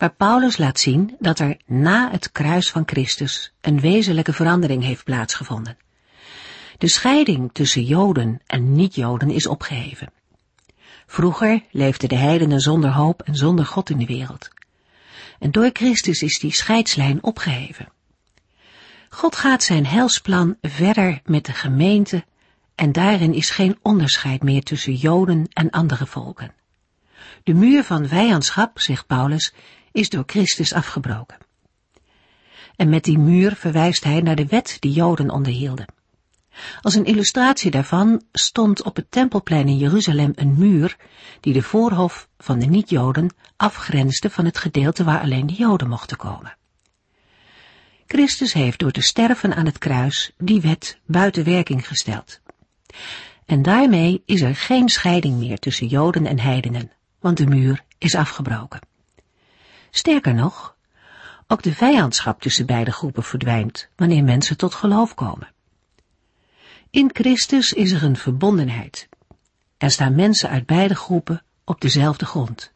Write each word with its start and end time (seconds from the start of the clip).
waar 0.00 0.14
Paulus 0.14 0.56
laat 0.56 0.80
zien 0.80 1.16
dat 1.18 1.38
er 1.38 1.56
na 1.66 2.10
het 2.10 2.32
kruis 2.32 2.70
van 2.70 2.82
Christus 2.86 3.52
een 3.60 3.80
wezenlijke 3.80 4.32
verandering 4.32 4.82
heeft 4.82 5.04
plaatsgevonden. 5.04 5.78
De 6.78 6.88
scheiding 6.88 7.50
tussen 7.52 7.84
Joden 7.84 8.40
en 8.46 8.74
niet-Joden 8.74 9.30
is 9.30 9.46
opgeheven. 9.46 10.12
Vroeger 11.06 11.62
leefden 11.70 12.08
de 12.08 12.16
heidenen 12.16 12.60
zonder 12.60 12.90
hoop 12.90 13.22
en 13.22 13.34
zonder 13.34 13.66
God 13.66 13.90
in 13.90 13.98
de 13.98 14.06
wereld. 14.06 14.48
En 15.38 15.50
door 15.50 15.70
Christus 15.72 16.22
is 16.22 16.38
die 16.38 16.54
scheidslijn 16.54 17.22
opgeheven. 17.22 17.88
God 19.08 19.36
gaat 19.36 19.62
zijn 19.62 19.86
helsplan 19.86 20.56
verder 20.62 21.20
met 21.24 21.44
de 21.44 21.52
gemeente 21.52 22.24
en 22.74 22.92
daarin 22.92 23.34
is 23.34 23.50
geen 23.50 23.78
onderscheid 23.82 24.42
meer 24.42 24.62
tussen 24.62 24.94
Joden 24.94 25.46
en 25.52 25.70
andere 25.70 26.06
volken. 26.06 26.52
De 27.42 27.54
muur 27.54 27.84
van 27.84 28.08
vijandschap, 28.08 28.80
zegt 28.80 29.06
Paulus, 29.06 29.52
is 29.92 30.08
door 30.08 30.24
Christus 30.26 30.72
afgebroken. 30.72 31.38
En 32.76 32.88
met 32.88 33.04
die 33.04 33.18
muur 33.18 33.56
verwijst 33.56 34.04
hij 34.04 34.20
naar 34.20 34.36
de 34.36 34.46
wet 34.46 34.76
die 34.80 34.92
Joden 34.92 35.30
onderhielden. 35.30 35.86
Als 36.80 36.94
een 36.94 37.04
illustratie 37.04 37.70
daarvan 37.70 38.22
stond 38.32 38.82
op 38.82 38.96
het 38.96 39.10
tempelplein 39.10 39.68
in 39.68 39.76
Jeruzalem 39.76 40.32
een 40.34 40.58
muur 40.58 40.96
die 41.40 41.52
de 41.52 41.62
voorhof 41.62 42.28
van 42.38 42.58
de 42.58 42.66
niet-Joden 42.66 43.34
afgrensde 43.56 44.30
van 44.30 44.44
het 44.44 44.58
gedeelte 44.58 45.04
waar 45.04 45.20
alleen 45.20 45.46
de 45.46 45.54
Joden 45.54 45.88
mochten 45.88 46.16
komen. 46.16 46.56
Christus 48.06 48.52
heeft 48.52 48.78
door 48.78 48.90
te 48.90 49.02
sterven 49.02 49.54
aan 49.54 49.66
het 49.66 49.78
kruis 49.78 50.32
die 50.38 50.60
wet 50.60 50.98
buiten 51.06 51.44
werking 51.44 51.88
gesteld. 51.88 52.40
En 53.46 53.62
daarmee 53.62 54.22
is 54.26 54.40
er 54.40 54.56
geen 54.56 54.88
scheiding 54.88 55.38
meer 55.38 55.58
tussen 55.58 55.86
Joden 55.86 56.26
en 56.26 56.38
heidenen, 56.38 56.90
want 57.20 57.36
de 57.36 57.46
muur 57.46 57.84
is 57.98 58.14
afgebroken. 58.14 58.89
Sterker 59.90 60.34
nog, 60.34 60.76
ook 61.46 61.62
de 61.62 61.74
vijandschap 61.74 62.40
tussen 62.40 62.66
beide 62.66 62.92
groepen 62.92 63.22
verdwijnt 63.22 63.88
wanneer 63.96 64.24
mensen 64.24 64.56
tot 64.56 64.74
geloof 64.74 65.14
komen. 65.14 65.52
In 66.90 67.10
Christus 67.12 67.72
is 67.72 67.92
er 67.92 68.02
een 68.02 68.16
verbondenheid. 68.16 69.08
Er 69.78 69.90
staan 69.90 70.14
mensen 70.14 70.48
uit 70.48 70.66
beide 70.66 70.94
groepen 70.94 71.42
op 71.64 71.80
dezelfde 71.80 72.26
grond. 72.26 72.72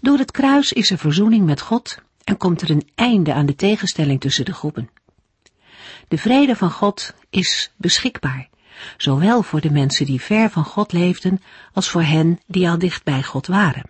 Door 0.00 0.18
het 0.18 0.30
kruis 0.30 0.72
is 0.72 0.90
er 0.90 0.98
verzoening 0.98 1.46
met 1.46 1.60
God 1.60 1.98
en 2.24 2.36
komt 2.36 2.62
er 2.62 2.70
een 2.70 2.88
einde 2.94 3.32
aan 3.32 3.46
de 3.46 3.54
tegenstelling 3.54 4.20
tussen 4.20 4.44
de 4.44 4.52
groepen. 4.52 4.90
De 6.08 6.18
vrede 6.18 6.56
van 6.56 6.70
God 6.70 7.14
is 7.30 7.72
beschikbaar, 7.76 8.48
zowel 8.96 9.42
voor 9.42 9.60
de 9.60 9.70
mensen 9.70 10.06
die 10.06 10.20
ver 10.20 10.50
van 10.50 10.64
God 10.64 10.92
leefden, 10.92 11.42
als 11.72 11.90
voor 11.90 12.02
hen 12.02 12.40
die 12.46 12.68
al 12.68 12.78
dicht 12.78 13.04
bij 13.04 13.22
God 13.22 13.46
waren. 13.46 13.89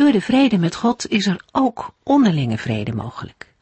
Door 0.00 0.12
de 0.12 0.20
vrede 0.20 0.58
met 0.58 0.74
God 0.74 1.08
is 1.08 1.26
er 1.26 1.44
ook 1.52 1.94
onderlinge 2.02 2.58
vrede 2.58 2.92
mogelijk. 2.92 3.54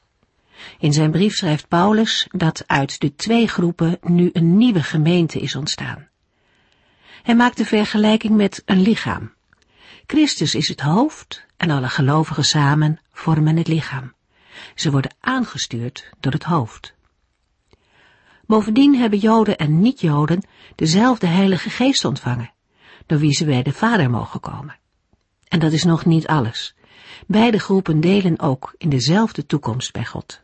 In 0.79 0.93
zijn 0.93 1.11
brief 1.11 1.35
schrijft 1.35 1.69
Paulus 1.69 2.27
dat 2.31 2.65
uit 2.67 3.01
de 3.01 3.15
twee 3.15 3.49
groepen 3.49 3.99
nu 4.03 4.31
een 4.33 4.57
nieuwe 4.57 4.83
gemeente 4.83 5.41
is 5.41 5.57
ontstaan. 5.57 6.09
Hij 7.23 7.35
maakt 7.37 7.57
de 7.57 7.65
vergelijking 7.65 8.37
met 8.37 8.63
een 8.65 8.81
lichaam. 8.81 9.33
Christus 10.07 10.55
is 10.55 10.69
het 10.69 10.81
hoofd 10.81 11.47
en 11.57 11.71
alle 11.71 11.89
gelovigen 11.89 12.45
samen 12.45 13.01
vormen 13.13 13.57
het 13.57 13.69
lichaam. 13.69 14.15
Ze 14.75 14.91
worden 14.91 15.15
aangestuurd 15.21 16.11
door 16.21 16.33
het 16.33 16.45
hoofd. 16.45 16.95
Bovendien 18.47 18.95
hebben 18.95 19.19
Joden 19.19 19.57
en 19.57 19.81
niet-Joden 19.81 20.43
dezelfde 20.75 21.27
Heilige 21.27 21.71
Geest 21.71 22.05
ontvangen, 22.05 22.53
door 23.07 23.19
wie 23.19 23.33
ze 23.33 23.45
bij 23.45 23.63
de 23.63 23.73
Vader 23.73 24.11
mogen 24.11 24.41
komen. 24.41 24.77
En 25.49 25.59
dat 25.59 25.73
is 25.73 25.85
nog 25.85 26.05
niet 26.05 26.27
alles. 26.27 26.75
Beide 27.27 27.59
groepen 27.59 28.01
delen 28.01 28.41
ook 28.41 28.75
in 28.79 28.89
dezelfde 28.89 29.47
toekomst 29.47 29.93
bij 29.93 30.05
God. 30.05 30.41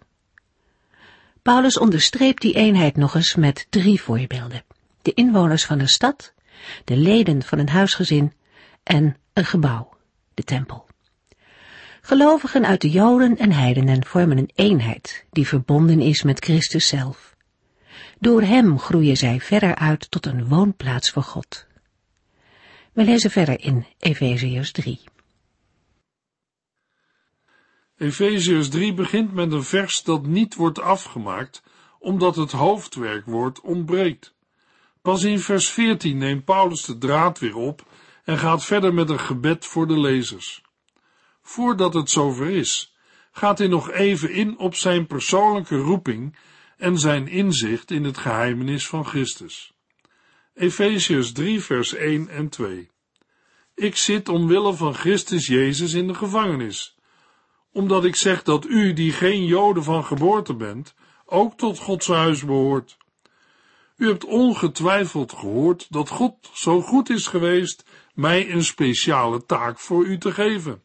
Paulus 1.42 1.78
onderstreept 1.78 2.42
die 2.42 2.54
eenheid 2.54 2.96
nog 2.96 3.14
eens 3.14 3.34
met 3.34 3.66
drie 3.70 4.02
voorbeelden. 4.02 4.64
De 5.02 5.14
inwoners 5.14 5.64
van 5.64 5.78
een 5.78 5.88
stad, 5.88 6.32
de 6.84 6.96
leden 6.96 7.42
van 7.42 7.58
een 7.58 7.68
huisgezin 7.68 8.32
en 8.82 9.16
een 9.32 9.44
gebouw, 9.44 9.96
de 10.34 10.42
tempel. 10.42 10.86
Gelovigen 12.00 12.66
uit 12.66 12.80
de 12.80 12.90
Joden 12.90 13.36
en 13.36 13.52
heidenen 13.52 14.04
vormen 14.04 14.38
een 14.38 14.50
eenheid 14.54 15.24
die 15.30 15.46
verbonden 15.46 16.00
is 16.00 16.22
met 16.22 16.44
Christus 16.44 16.86
zelf. 16.86 17.36
Door 18.18 18.42
hem 18.42 18.78
groeien 18.78 19.16
zij 19.16 19.40
verder 19.40 19.74
uit 19.74 20.10
tot 20.10 20.26
een 20.26 20.48
woonplaats 20.48 21.10
voor 21.10 21.22
God. 21.22 21.66
We 22.94 23.04
lezen 23.04 23.30
verder 23.30 23.60
in 23.60 23.86
Efeziërs 23.98 24.72
3. 24.72 25.00
Efeziërs 27.96 28.68
3 28.68 28.94
begint 28.94 29.32
met 29.32 29.52
een 29.52 29.64
vers 29.64 30.02
dat 30.02 30.26
niet 30.26 30.54
wordt 30.54 30.80
afgemaakt, 30.80 31.62
omdat 31.98 32.36
het 32.36 32.52
hoofdwerkwoord 32.52 33.60
ontbreekt. 33.60 34.34
Pas 35.02 35.22
in 35.22 35.38
vers 35.38 35.70
14 35.70 36.18
neemt 36.18 36.44
Paulus 36.44 36.84
de 36.84 36.98
draad 36.98 37.38
weer 37.38 37.56
op 37.56 37.86
en 38.24 38.38
gaat 38.38 38.64
verder 38.64 38.94
met 38.94 39.10
een 39.10 39.20
gebed 39.20 39.66
voor 39.66 39.86
de 39.86 40.00
lezers. 40.00 40.62
Voordat 41.42 41.94
het 41.94 42.10
zover 42.10 42.50
is, 42.50 42.94
gaat 43.32 43.58
hij 43.58 43.68
nog 43.68 43.90
even 43.90 44.30
in 44.30 44.58
op 44.58 44.74
zijn 44.74 45.06
persoonlijke 45.06 45.76
roeping 45.76 46.36
en 46.76 46.98
zijn 46.98 47.28
inzicht 47.28 47.90
in 47.90 48.04
het 48.04 48.18
geheimenis 48.18 48.86
van 48.86 49.06
Christus. 49.06 49.73
Efeziërs 50.54 51.32
3 51.32 51.60
vers 51.60 51.94
1 51.94 52.28
en 52.28 52.48
2 52.48 52.90
Ik 53.74 53.96
zit 53.96 54.28
omwille 54.28 54.74
van 54.74 54.94
Christus 54.94 55.46
Jezus 55.46 55.94
in 55.94 56.06
de 56.06 56.14
gevangenis, 56.14 56.96
omdat 57.72 58.04
ik 58.04 58.16
zeg 58.16 58.42
dat 58.42 58.66
u, 58.66 58.92
die 58.92 59.12
geen 59.12 59.44
Joden 59.44 59.82
van 59.84 60.04
geboorte 60.04 60.54
bent, 60.54 60.94
ook 61.24 61.56
tot 61.56 61.78
Gods 61.78 62.06
huis 62.06 62.44
behoort. 62.44 62.96
U 63.96 64.08
hebt 64.08 64.24
ongetwijfeld 64.24 65.32
gehoord 65.32 65.86
dat 65.92 66.08
God 66.08 66.50
zo 66.52 66.80
goed 66.80 67.10
is 67.10 67.26
geweest 67.26 67.84
mij 68.12 68.50
een 68.50 68.64
speciale 68.64 69.46
taak 69.46 69.78
voor 69.78 70.04
u 70.04 70.18
te 70.18 70.32
geven. 70.32 70.82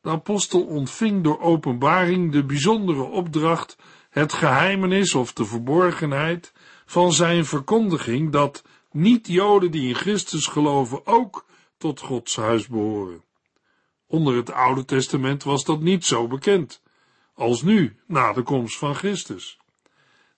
De 0.00 0.10
apostel 0.10 0.64
ontving 0.64 1.24
door 1.24 1.40
openbaring 1.40 2.32
de 2.32 2.44
bijzondere 2.44 3.02
opdracht 3.02 3.76
het 4.10 4.32
geheimenis 4.32 5.14
of 5.14 5.32
de 5.32 5.44
verborgenheid 5.44 6.52
van 6.88 7.12
zijn 7.12 7.44
verkondiging 7.44 8.32
dat 8.32 8.64
niet-Joden 8.90 9.70
die 9.70 9.88
in 9.88 9.94
Christus 9.94 10.46
geloven 10.46 11.06
ook 11.06 11.46
tot 11.78 12.00
Gods 12.00 12.36
huis 12.36 12.66
behoren. 12.66 13.24
Onder 14.06 14.36
het 14.36 14.52
Oude 14.52 14.84
Testament 14.84 15.42
was 15.42 15.64
dat 15.64 15.80
niet 15.80 16.04
zo 16.04 16.26
bekend 16.26 16.82
als 17.34 17.62
nu, 17.62 17.96
na 18.06 18.32
de 18.32 18.42
komst 18.42 18.78
van 18.78 18.94
Christus. 18.94 19.58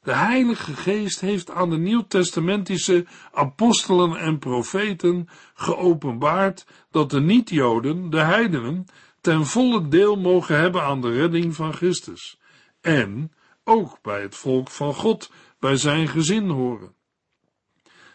De 0.03 0.15
Heilige 0.15 0.75
Geest 0.75 1.21
heeft 1.21 1.51
aan 1.51 1.71
de 1.71 1.79
Nieuwtestamentische 1.79 3.07
apostelen 3.33 4.17
en 4.17 4.39
profeten 4.39 5.29
geopenbaard 5.55 6.67
dat 6.91 7.11
de 7.11 7.21
niet-Joden, 7.21 8.11
de 8.11 8.21
heidenen, 8.21 8.87
ten 9.21 9.47
volle 9.47 9.89
deel 9.89 10.17
mogen 10.17 10.59
hebben 10.59 10.83
aan 10.83 11.01
de 11.01 11.13
redding 11.13 11.55
van 11.55 11.73
Christus 11.73 12.39
en 12.81 13.33
ook 13.65 13.99
bij 14.03 14.23
het 14.23 14.35
volk 14.35 14.69
van 14.69 14.95
God, 14.95 15.31
bij 15.61 15.77
zijn 15.77 16.09
gezin 16.09 16.49
horen. 16.49 16.95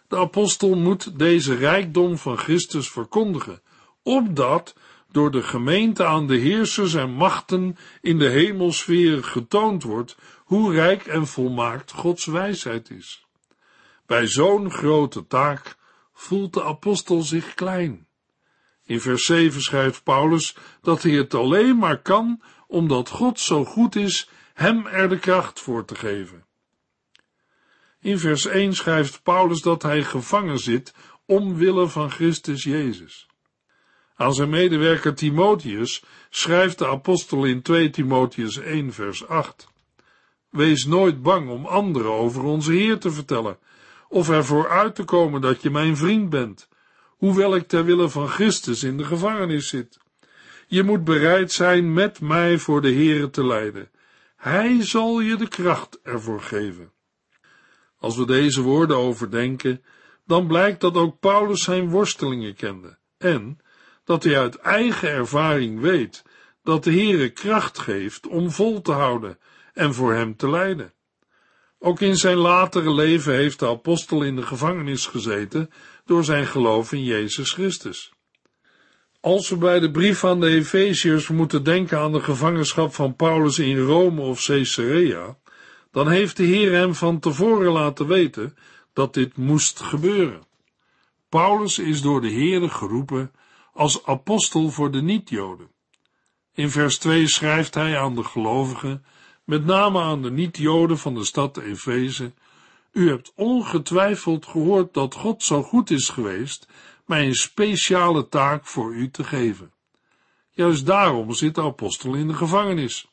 De 0.08 0.18
apostel 0.18 0.76
moet 0.76 1.20
deze 1.20 1.56
rijkdom 1.56 2.18
van 2.18 2.38
Christus 2.38 2.92
verkondigen, 2.92 3.62
opdat 4.04 4.76
door 5.12 5.32
de 5.32 5.44
gemeente 5.44 6.06
aan 6.06 6.28
de 6.28 6.38
heersers 6.38 6.94
en 6.94 7.12
machten 7.12 7.78
in 8.02 8.20
de 8.20 8.30
hemelsfeer 8.30 9.24
getoond 9.24 9.84
wordt 9.84 10.16
hoe 10.44 10.74
rijk 10.74 11.06
en 11.06 11.28
volmaakt 11.28 11.92
Gods 11.92 12.26
wijsheid 12.26 12.90
is. 12.90 13.26
Bij 14.06 14.28
zo'n 14.28 14.72
grote 14.72 15.28
taak 15.28 15.76
voelt 16.14 16.54
de 16.54 16.64
apostel 16.64 17.22
zich 17.22 17.54
klein. 17.54 18.08
In 18.84 19.02
vers 19.02 19.26
7 19.26 19.62
schrijft 19.62 20.04
Paulus 20.04 20.56
dat 20.82 21.04
hij 21.04 21.12
het 21.12 21.34
alleen 21.34 21.78
maar 21.78 22.02
kan 22.02 22.42
omdat 22.68 23.10
God 23.10 23.40
zo 23.40 23.66
goed 23.66 23.96
is 23.96 24.30
hem 24.54 24.88
er 24.88 25.10
de 25.10 25.20
kracht 25.20 25.60
voor 25.60 25.86
te 25.86 25.96
geven. 25.96 26.46
In 28.06 28.19
vers 28.19 28.46
1 28.46 28.74
schrijft 28.74 29.24
Paulus 29.24 29.62
dat 29.62 29.81
hij 29.81 30.04
gevangen 30.04 30.60
zit 30.60 30.94
omwille 31.25 31.88
van 31.88 32.12
Christus 32.12 32.63
Jezus. 32.63 33.28
Aan 34.16 34.34
zijn 34.34 34.50
medewerker 34.50 35.16
Timotheus 35.16 36.04
schrijft 36.30 36.78
de 36.78 36.88
apostel 36.88 37.46
in 37.46 37.62
2 37.62 37.90
Timotheus 37.90 38.57
1 38.57 38.94
vers 38.94 39.28
8. 39.28 39.68
Wees 40.50 40.86
nooit 40.86 41.22
bang 41.22 41.50
om 41.50 41.66
anderen 41.66 42.12
over 42.12 42.44
onze 42.44 42.72
Heer 42.72 42.98
te 42.98 43.12
vertellen, 43.12 43.57
of 44.10 44.30
ervoor 44.30 44.69
uit 44.69 44.96
te 44.96 45.04
komen 45.04 45.42
dat 45.42 45.62
je 45.62 45.69
mijn 45.69 45.98
vriend 45.98 46.30
bent, 46.30 46.69
hoewel 47.08 47.56
ik 47.56 47.68
ter 47.68 47.86
wille 47.86 48.10
van 48.10 48.28
Christus 48.28 48.84
in 48.84 48.98
de 48.98 49.04
gevangenis 49.04 49.68
zit. 49.68 49.98
Je 50.68 50.84
moet 50.84 51.04
bereid 51.04 51.51
zijn 51.51 51.94
met 51.94 52.22
mij 52.22 52.58
voor 52.58 52.81
de 52.81 52.94
Heere 52.94 53.30
te 53.30 53.46
lijden. 53.46 53.90
Hij 54.36 54.84
zal 54.84 55.19
je 55.19 55.36
de 55.36 55.48
kracht 55.48 56.00
ervoor 56.04 56.42
geven. 56.42 56.94
Als 58.00 58.18
we 58.18 58.26
deze 58.26 58.62
woorden 58.62 58.98
overdenken, 58.98 59.84
dan 60.26 60.48
blijkt 60.48 60.82
dat 60.82 60.96
ook 60.96 61.20
Paulus 61.20 61.64
zijn 61.64 61.90
worstelingen 61.90 62.56
kende 62.56 62.98
en 63.18 63.60
dat 64.04 64.24
hij 64.24 64.40
uit 64.40 64.56
eigen 64.56 65.10
ervaring 65.10 65.80
weet 65.80 66.24
dat 66.64 66.84
de 66.84 66.92
Heere 66.92 67.30
kracht 67.30 67.80
geeft 67.80 68.28
om 68.28 68.52
vol 68.52 68.82
te 68.82 68.92
houden 68.92 69.38
en 69.74 69.94
voor 69.94 70.14
hem 70.14 70.36
te 70.36 70.50
lijden. 70.50 70.94
Ook 71.80 72.02
in 72.02 72.16
zijn 72.16 72.38
latere 72.38 72.94
leven 72.94 73.34
heeft 73.34 73.60
de 73.60 73.68
apostel 73.68 74.24
in 74.24 74.36
de 74.36 74.42
gevangenis 74.42 75.06
gezeten 75.06 75.70
door 76.06 76.24
zijn 76.24 76.46
geloof 76.46 76.92
in 76.92 77.04
Jezus 77.04 77.52
Christus. 77.52 78.14
Als 79.20 79.50
we 79.50 79.58
bij 79.58 79.80
de 79.80 79.92
brief 79.92 80.24
aan 80.24 80.40
de 80.40 80.48
Efeziërs 80.48 81.28
moeten 81.28 81.64
denken 81.64 82.00
aan 82.00 82.12
de 82.12 82.20
gevangenschap 82.20 82.94
van 82.94 83.16
Paulus 83.16 83.60
in 83.60 83.78
Rome 83.78 84.22
of 84.22 84.46
Caesarea, 84.46 85.38
dan 85.96 86.10
heeft 86.10 86.38
de 86.38 86.44
Heer 86.44 86.72
hem 86.72 86.96
van 86.96 87.20
tevoren 87.20 87.72
laten 87.72 88.08
weten 88.08 88.58
dat 88.94 89.14
dit 89.14 89.38
moest 89.38 89.80
gebeuren. 89.80 90.44
Paulus 91.30 91.80
is 91.80 92.02
door 92.02 92.22
de 92.22 92.32
Heere 92.32 92.70
geroepen 92.70 93.32
als 93.74 94.06
apostel 94.06 94.70
voor 94.70 94.92
de 94.92 95.02
niet-Joden. 95.02 95.72
In 96.54 96.70
vers 96.70 96.98
2 96.98 97.28
schrijft 97.28 97.74
hij 97.74 98.00
aan 98.00 98.16
de 98.16 98.24
gelovigen, 98.24 99.06
met 99.44 99.66
name 99.66 100.02
aan 100.02 100.22
de 100.22 100.32
niet-Joden 100.32 100.98
van 100.98 101.14
de 101.16 101.24
stad 101.24 101.58
Efeze, 101.58 102.34
u 102.92 103.10
hebt 103.10 103.32
ongetwijfeld 103.36 104.46
gehoord 104.46 104.94
dat 104.94 105.14
God 105.14 105.44
zo 105.44 105.64
goed 105.64 105.90
is 105.90 106.10
geweest 106.10 106.68
mij 107.06 107.26
een 107.26 107.36
speciale 107.36 108.28
taak 108.28 108.66
voor 108.66 108.94
u 108.94 109.10
te 109.10 109.24
geven. 109.24 109.72
Juist 110.50 110.86
daarom 110.86 111.34
zit 111.34 111.56
de 111.56 111.62
apostel 111.62 112.14
in 112.14 112.28
de 112.28 112.34
gevangenis. 112.34 113.08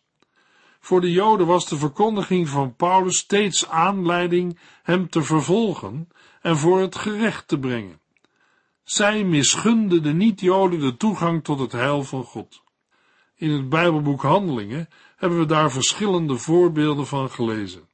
Voor 0.84 1.00
de 1.00 1.12
Joden 1.12 1.46
was 1.46 1.68
de 1.68 1.76
verkondiging 1.76 2.48
van 2.48 2.74
Paulus 2.76 3.18
steeds 3.18 3.68
aanleiding 3.68 4.58
hem 4.82 5.08
te 5.08 5.22
vervolgen 5.22 6.08
en 6.40 6.56
voor 6.56 6.80
het 6.80 6.96
gerecht 6.96 7.48
te 7.48 7.58
brengen. 7.58 8.00
Zij 8.84 9.24
misgunden 9.24 10.02
de 10.02 10.12
niet-Joden 10.12 10.80
de 10.80 10.96
toegang 10.96 11.44
tot 11.44 11.58
het 11.58 11.72
heil 11.72 12.02
van 12.02 12.24
God. 12.24 12.62
In 13.36 13.50
het 13.50 13.68
Bijbelboek 13.68 14.22
Handelingen 14.22 14.88
hebben 15.16 15.38
we 15.38 15.46
daar 15.46 15.70
verschillende 15.70 16.36
voorbeelden 16.36 17.06
van 17.06 17.30
gelezen. 17.30 17.88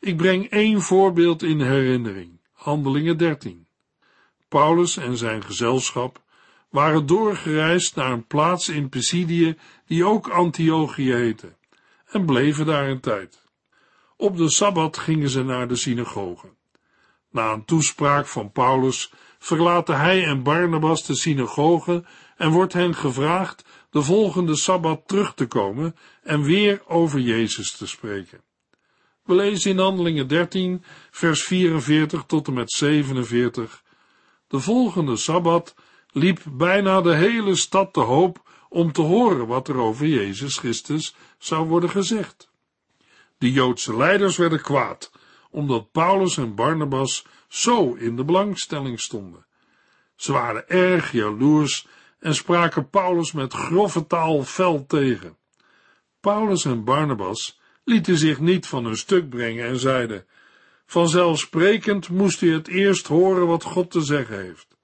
Ik 0.00 0.16
breng 0.16 0.50
één 0.50 0.80
voorbeeld 0.80 1.42
in 1.42 1.60
herinnering, 1.60 2.40
Handelingen 2.52 3.18
13. 3.18 3.66
Paulus 4.48 4.96
en 4.96 5.16
zijn 5.16 5.42
gezelschap 5.42 6.22
waren 6.70 7.06
doorgereisd 7.06 7.96
naar 7.96 8.12
een 8.12 8.26
plaats 8.26 8.68
in 8.68 8.88
Pisidië 8.88 9.56
die 9.86 10.04
ook 10.04 10.28
Antiochië 10.28 11.12
heette 11.12 11.55
en 12.06 12.26
bleven 12.26 12.66
daar 12.66 12.88
een 12.88 13.00
tijd. 13.00 13.44
Op 14.16 14.36
de 14.36 14.50
Sabbat 14.50 14.98
gingen 14.98 15.28
ze 15.28 15.44
naar 15.44 15.68
de 15.68 15.76
synagoge. 15.76 16.54
Na 17.30 17.52
een 17.52 17.64
toespraak 17.64 18.26
van 18.26 18.52
Paulus 18.52 19.12
verlaten 19.38 19.98
hij 19.98 20.24
en 20.24 20.42
Barnabas 20.42 21.06
de 21.06 21.14
synagoge 21.14 22.04
en 22.36 22.50
wordt 22.50 22.72
hen 22.72 22.94
gevraagd 22.94 23.64
de 23.90 24.02
volgende 24.02 24.56
Sabbat 24.56 25.02
terug 25.06 25.34
te 25.34 25.46
komen 25.46 25.96
en 26.22 26.42
weer 26.42 26.82
over 26.86 27.20
Jezus 27.20 27.76
te 27.76 27.86
spreken. 27.86 28.40
We 29.24 29.34
lezen 29.34 29.70
in 29.70 29.78
Handelingen 29.78 30.28
13, 30.28 30.84
vers 31.10 31.42
44 31.42 32.24
tot 32.26 32.46
en 32.46 32.54
met 32.54 32.70
47. 32.70 33.82
De 34.48 34.60
volgende 34.60 35.16
Sabbat 35.16 35.74
liep 36.12 36.40
bijna 36.50 37.00
de 37.00 37.14
hele 37.14 37.54
stad 37.54 37.92
te 37.92 38.00
hoop 38.00 38.42
om 38.76 38.92
te 38.92 39.02
horen 39.02 39.46
wat 39.46 39.68
er 39.68 39.76
over 39.76 40.06
Jezus 40.06 40.58
Christus 40.58 41.14
zou 41.38 41.66
worden 41.66 41.90
gezegd. 41.90 42.50
De 43.38 43.52
Joodse 43.52 43.96
leiders 43.96 44.36
werden 44.36 44.60
kwaad, 44.62 45.10
omdat 45.50 45.92
Paulus 45.92 46.36
en 46.36 46.54
Barnabas 46.54 47.26
zo 47.48 47.94
in 47.94 48.16
de 48.16 48.24
belangstelling 48.24 49.00
stonden. 49.00 49.46
Ze 50.14 50.32
waren 50.32 50.68
erg 50.68 51.12
jaloers 51.12 51.86
en 52.18 52.34
spraken 52.34 52.90
Paulus 52.90 53.32
met 53.32 53.52
grove 53.52 54.06
taal 54.06 54.44
fel 54.44 54.86
tegen. 54.86 55.36
Paulus 56.20 56.64
en 56.64 56.84
Barnabas 56.84 57.60
lieten 57.84 58.16
zich 58.16 58.40
niet 58.40 58.66
van 58.66 58.84
hun 58.84 58.96
stuk 58.96 59.28
brengen 59.28 59.66
en 59.66 59.78
zeiden, 59.78 60.26
vanzelfsprekend 60.86 62.08
moest 62.08 62.42
u 62.42 62.52
het 62.52 62.68
eerst 62.68 63.06
horen 63.06 63.46
wat 63.46 63.62
God 63.62 63.90
te 63.90 64.00
zeggen 64.00 64.40
heeft. 64.40 64.76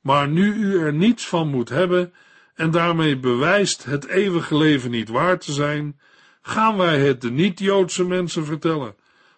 Maar 0.00 0.28
nu 0.28 0.54
u 0.54 0.78
er 0.78 0.92
niets 0.92 1.28
van 1.28 1.48
moet 1.48 1.68
hebben 1.68 2.12
en 2.54 2.70
daarmee 2.70 3.18
bewijst 3.18 3.84
het 3.84 4.06
eeuwige 4.06 4.56
leven 4.56 4.90
niet 4.90 5.08
waar 5.08 5.38
te 5.38 5.52
zijn, 5.52 6.00
gaan 6.42 6.76
wij 6.76 7.00
het 7.00 7.20
de 7.20 7.30
niet-Joodse 7.30 8.04
mensen 8.04 8.44
vertellen, 8.44 8.96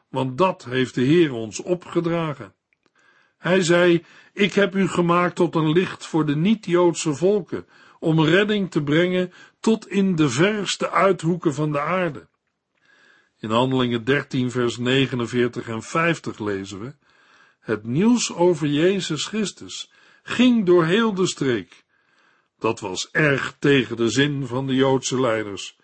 want 0.08 0.38
dat 0.38 0.64
heeft 0.64 0.94
de 0.94 1.02
Heer 1.02 1.32
ons 1.32 1.62
opgedragen. 1.62 2.54
Hij 3.38 3.62
zei, 3.62 4.04
ik 4.32 4.52
heb 4.52 4.74
u 4.74 4.88
gemaakt 4.88 5.34
tot 5.34 5.54
een 5.54 5.72
licht 5.72 6.06
voor 6.06 6.26
de 6.26 6.36
niet-Joodse 6.36 7.14
volken, 7.14 7.66
om 7.98 8.24
redding 8.24 8.70
te 8.70 8.82
brengen 8.82 9.32
tot 9.60 9.88
in 9.88 10.16
de 10.16 10.28
verste 10.30 10.90
uithoeken 10.90 11.54
van 11.54 11.72
de 11.72 11.80
aarde. 11.80 12.28
In 13.38 13.50
Handelingen 13.50 14.04
13, 14.04 14.50
vers 14.50 14.78
49 14.78 15.68
en 15.68 15.82
50 15.82 16.38
lezen 16.38 16.80
we, 16.80 16.94
het 17.60 17.84
nieuws 17.84 18.34
over 18.34 18.66
Jezus 18.66 19.24
Christus 19.24 19.90
ging 20.22 20.66
door 20.66 20.84
heel 20.84 21.14
de 21.14 21.26
streek. 21.26 21.84
Dat 22.58 22.80
was 22.80 23.08
erg 23.10 23.56
tegen 23.58 23.96
de 23.96 24.10
zin 24.10 24.46
van 24.46 24.66
de 24.66 24.74
Joodse 24.74 25.20
leiders. 25.20 25.76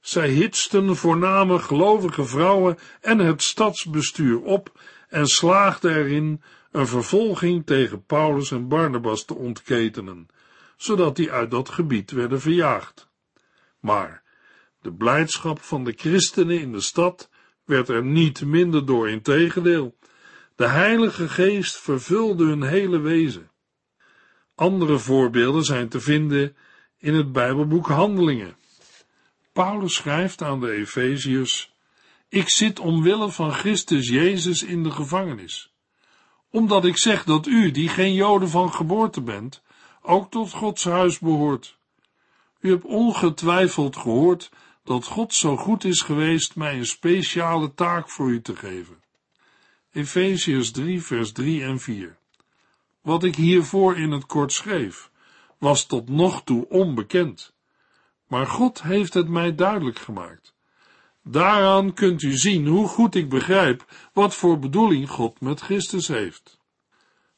Zij 0.00 0.28
hitsten 0.28 0.96
voorname 0.96 1.58
gelovige 1.58 2.24
vrouwen 2.24 2.78
en 3.00 3.18
het 3.18 3.42
stadsbestuur 3.42 4.42
op 4.42 4.80
en 5.08 5.26
slaagden 5.26 5.96
erin 5.96 6.42
een 6.70 6.86
vervolging 6.86 7.66
tegen 7.66 8.04
Paulus 8.04 8.50
en 8.50 8.68
Barnabas 8.68 9.24
te 9.24 9.34
ontketenen, 9.34 10.26
zodat 10.76 11.16
die 11.16 11.32
uit 11.32 11.50
dat 11.50 11.68
gebied 11.68 12.10
werden 12.10 12.40
verjaagd. 12.40 13.08
Maar 13.80 14.22
de 14.80 14.92
blijdschap 14.92 15.60
van 15.60 15.84
de 15.84 15.92
christenen 15.96 16.60
in 16.60 16.72
de 16.72 16.80
stad 16.80 17.30
werd 17.64 17.88
er 17.88 18.04
niet 18.04 18.44
minder 18.44 18.86
door, 18.86 19.08
integendeel. 19.08 19.96
De 20.56 20.66
Heilige 20.66 21.28
Geest 21.28 21.76
vervulde 21.76 22.44
hun 22.44 22.62
hele 22.62 22.98
wezen. 22.98 23.50
Andere 24.56 24.98
voorbeelden 24.98 25.64
zijn 25.64 25.88
te 25.88 26.00
vinden 26.00 26.56
in 26.98 27.14
het 27.14 27.32
Bijbelboek 27.32 27.86
Handelingen. 27.86 28.56
Paulus 29.52 29.94
schrijft 29.94 30.42
aan 30.42 30.60
de 30.60 30.70
Efeziërs: 30.70 31.72
Ik 32.28 32.48
zit 32.48 32.78
omwille 32.78 33.30
van 33.30 33.52
Christus 33.52 34.08
Jezus 34.08 34.62
in 34.62 34.82
de 34.82 34.90
gevangenis, 34.90 35.72
omdat 36.50 36.84
ik 36.84 36.96
zeg 36.96 37.24
dat 37.24 37.46
u, 37.46 37.70
die 37.70 37.88
geen 37.88 38.14
Joden 38.14 38.48
van 38.48 38.72
geboorte 38.72 39.22
bent, 39.22 39.62
ook 40.02 40.30
tot 40.30 40.52
Gods 40.52 40.84
huis 40.84 41.18
behoort. 41.18 41.78
U 42.60 42.70
hebt 42.70 42.84
ongetwijfeld 42.84 43.96
gehoord 43.96 44.50
dat 44.84 45.04
God 45.04 45.34
zo 45.34 45.56
goed 45.56 45.84
is 45.84 46.00
geweest 46.00 46.56
mij 46.56 46.78
een 46.78 46.86
speciale 46.86 47.74
taak 47.74 48.10
voor 48.10 48.30
u 48.30 48.40
te 48.40 48.56
geven. 48.56 49.02
Efeziërs 49.92 50.70
3, 50.70 51.02
vers 51.02 51.32
3 51.32 51.62
en 51.62 51.80
4. 51.80 52.18
Wat 53.06 53.24
ik 53.24 53.36
hiervoor 53.36 53.96
in 53.96 54.10
het 54.10 54.26
kort 54.26 54.52
schreef, 54.52 55.10
was 55.58 55.86
tot 55.86 56.08
nog 56.08 56.42
toe 56.44 56.68
onbekend. 56.68 57.54
Maar 58.26 58.46
God 58.46 58.82
heeft 58.82 59.14
het 59.14 59.28
mij 59.28 59.54
duidelijk 59.54 59.98
gemaakt. 59.98 60.54
Daaraan 61.22 61.92
kunt 61.92 62.22
u 62.22 62.36
zien 62.36 62.66
hoe 62.66 62.88
goed 62.88 63.14
ik 63.14 63.28
begrijp 63.28 63.84
wat 64.12 64.34
voor 64.34 64.58
bedoeling 64.58 65.10
God 65.10 65.40
met 65.40 65.60
Christus 65.60 66.08
heeft. 66.08 66.58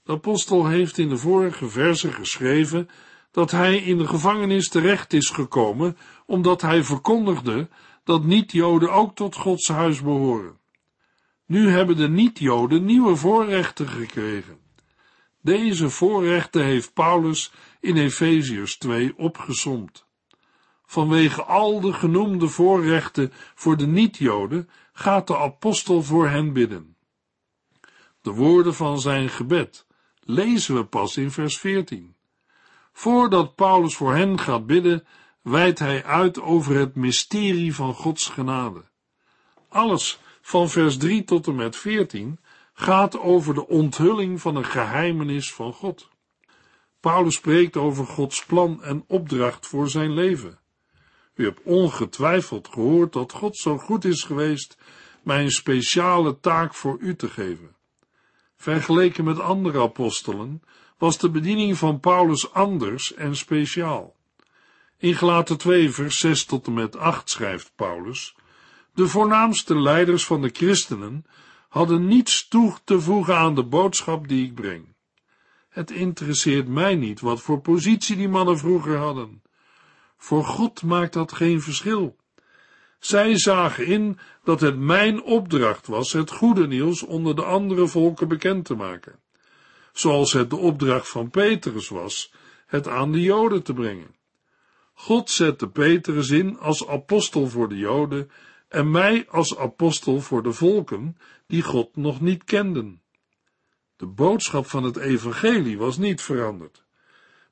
De 0.04 0.12
apostel 0.12 0.66
heeft 0.66 0.98
in 0.98 1.08
de 1.08 1.16
vorige 1.16 1.68
verse 1.68 2.12
geschreven 2.12 2.88
dat 3.30 3.50
hij 3.50 3.76
in 3.76 3.98
de 3.98 4.06
gevangenis 4.06 4.68
terecht 4.68 5.12
is 5.12 5.30
gekomen, 5.30 5.96
omdat 6.26 6.60
hij 6.60 6.84
verkondigde 6.84 7.68
dat 8.04 8.24
niet-Joden 8.24 8.92
ook 8.92 9.14
tot 9.14 9.36
Gods 9.36 9.68
huis 9.68 10.02
behoren. 10.02 10.58
Nu 11.46 11.70
hebben 11.70 11.96
de 11.96 12.08
niet-Joden 12.08 12.84
nieuwe 12.84 13.16
voorrechten 13.16 13.88
gekregen. 13.88 14.67
Deze 15.40 15.90
voorrechten 15.90 16.64
heeft 16.64 16.92
Paulus 16.92 17.52
in 17.80 17.96
Efeziërs 17.96 18.78
2 18.78 19.18
opgesomd. 19.18 20.06
Vanwege 20.86 21.42
al 21.42 21.80
de 21.80 21.92
genoemde 21.92 22.48
voorrechten 22.48 23.32
voor 23.54 23.76
de 23.76 23.86
niet-Joden 23.86 24.70
gaat 24.92 25.26
de 25.26 25.36
apostel 25.36 26.02
voor 26.02 26.28
hen 26.28 26.52
bidden. 26.52 26.96
De 28.22 28.30
woorden 28.30 28.74
van 28.74 29.00
zijn 29.00 29.28
gebed 29.28 29.86
lezen 30.20 30.74
we 30.74 30.84
pas 30.84 31.16
in 31.16 31.30
vers 31.30 31.58
14. 31.58 32.14
Voordat 32.92 33.54
Paulus 33.54 33.96
voor 33.96 34.14
hen 34.14 34.38
gaat 34.38 34.66
bidden, 34.66 35.06
wijdt 35.42 35.78
hij 35.78 36.04
uit 36.04 36.40
over 36.40 36.76
het 36.76 36.94
mysterie 36.94 37.74
van 37.74 37.94
Gods 37.94 38.28
genade. 38.28 38.84
Alles 39.68 40.18
van 40.40 40.68
vers 40.68 40.96
3 40.96 41.24
tot 41.24 41.46
en 41.46 41.54
met 41.54 41.76
14 41.76 42.38
gaat 42.78 43.18
over 43.18 43.54
de 43.54 43.66
onthulling 43.66 44.40
van 44.40 44.56
een 44.56 44.64
geheimenis 44.64 45.54
van 45.54 45.72
God. 45.72 46.08
Paulus 47.00 47.34
spreekt 47.34 47.76
over 47.76 48.06
Gods 48.06 48.44
plan 48.44 48.82
en 48.82 49.04
opdracht 49.06 49.66
voor 49.66 49.88
zijn 49.88 50.12
leven. 50.12 50.58
U 51.34 51.44
hebt 51.44 51.60
ongetwijfeld 51.62 52.68
gehoord 52.68 53.12
dat 53.12 53.32
God 53.32 53.56
zo 53.56 53.78
goed 53.78 54.04
is 54.04 54.22
geweest 54.22 54.78
mij 55.22 55.42
een 55.42 55.50
speciale 55.50 56.40
taak 56.40 56.74
voor 56.74 56.96
u 57.00 57.16
te 57.16 57.28
geven. 57.28 57.76
Vergeleken 58.56 59.24
met 59.24 59.40
andere 59.40 59.80
apostelen 59.80 60.62
was 60.98 61.18
de 61.18 61.30
bediening 61.30 61.78
van 61.78 62.00
Paulus 62.00 62.52
anders 62.52 63.14
en 63.14 63.36
speciaal. 63.36 64.16
In 64.98 65.14
Gelaten 65.14 65.58
2 65.58 65.90
vers 65.90 66.18
6 66.18 66.44
tot 66.44 66.66
en 66.66 66.74
met 66.74 66.96
8 66.96 67.30
schrijft 67.30 67.72
Paulus, 67.74 68.36
de 68.94 69.08
voornaamste 69.08 69.80
leiders 69.80 70.24
van 70.24 70.42
de 70.42 70.50
christenen 70.52 71.24
hadden 71.68 72.06
niets 72.06 72.48
toe 72.48 72.74
te 72.84 73.00
voegen 73.00 73.36
aan 73.36 73.54
de 73.54 73.64
boodschap 73.64 74.28
die 74.28 74.46
ik 74.46 74.54
breng. 74.54 74.94
Het 75.68 75.90
interesseert 75.90 76.68
mij 76.68 76.94
niet 76.94 77.20
wat 77.20 77.40
voor 77.40 77.60
positie 77.60 78.16
die 78.16 78.28
mannen 78.28 78.58
vroeger 78.58 78.96
hadden. 78.96 79.42
Voor 80.16 80.44
God 80.44 80.82
maakt 80.82 81.12
dat 81.12 81.32
geen 81.32 81.60
verschil. 81.60 82.16
Zij 82.98 83.38
zagen 83.38 83.86
in 83.86 84.18
dat 84.44 84.60
het 84.60 84.78
mijn 84.78 85.22
opdracht 85.22 85.86
was 85.86 86.12
het 86.12 86.30
goede 86.30 86.66
nieuws 86.66 87.02
onder 87.02 87.36
de 87.36 87.44
andere 87.44 87.86
volken 87.86 88.28
bekend 88.28 88.64
te 88.64 88.74
maken, 88.74 89.18
zoals 89.92 90.32
het 90.32 90.50
de 90.50 90.56
opdracht 90.56 91.08
van 91.08 91.30
Petrus 91.30 91.88
was 91.88 92.32
het 92.66 92.88
aan 92.88 93.12
de 93.12 93.20
Joden 93.20 93.62
te 93.62 93.72
brengen. 93.72 94.16
God 94.94 95.30
zette 95.30 95.68
Petrus 95.68 96.30
in 96.30 96.58
als 96.58 96.86
apostel 96.86 97.46
voor 97.48 97.68
de 97.68 97.76
Joden 97.76 98.30
en 98.68 98.90
mij 98.90 99.26
als 99.28 99.56
apostel 99.56 100.20
voor 100.20 100.42
de 100.42 100.52
volken 100.52 101.16
die 101.46 101.62
God 101.62 101.96
nog 101.96 102.20
niet 102.20 102.44
kenden. 102.44 103.02
De 103.96 104.06
boodschap 104.06 104.66
van 104.66 104.82
het 104.82 104.96
evangelie 104.96 105.78
was 105.78 105.98
niet 105.98 106.22
veranderd, 106.22 106.84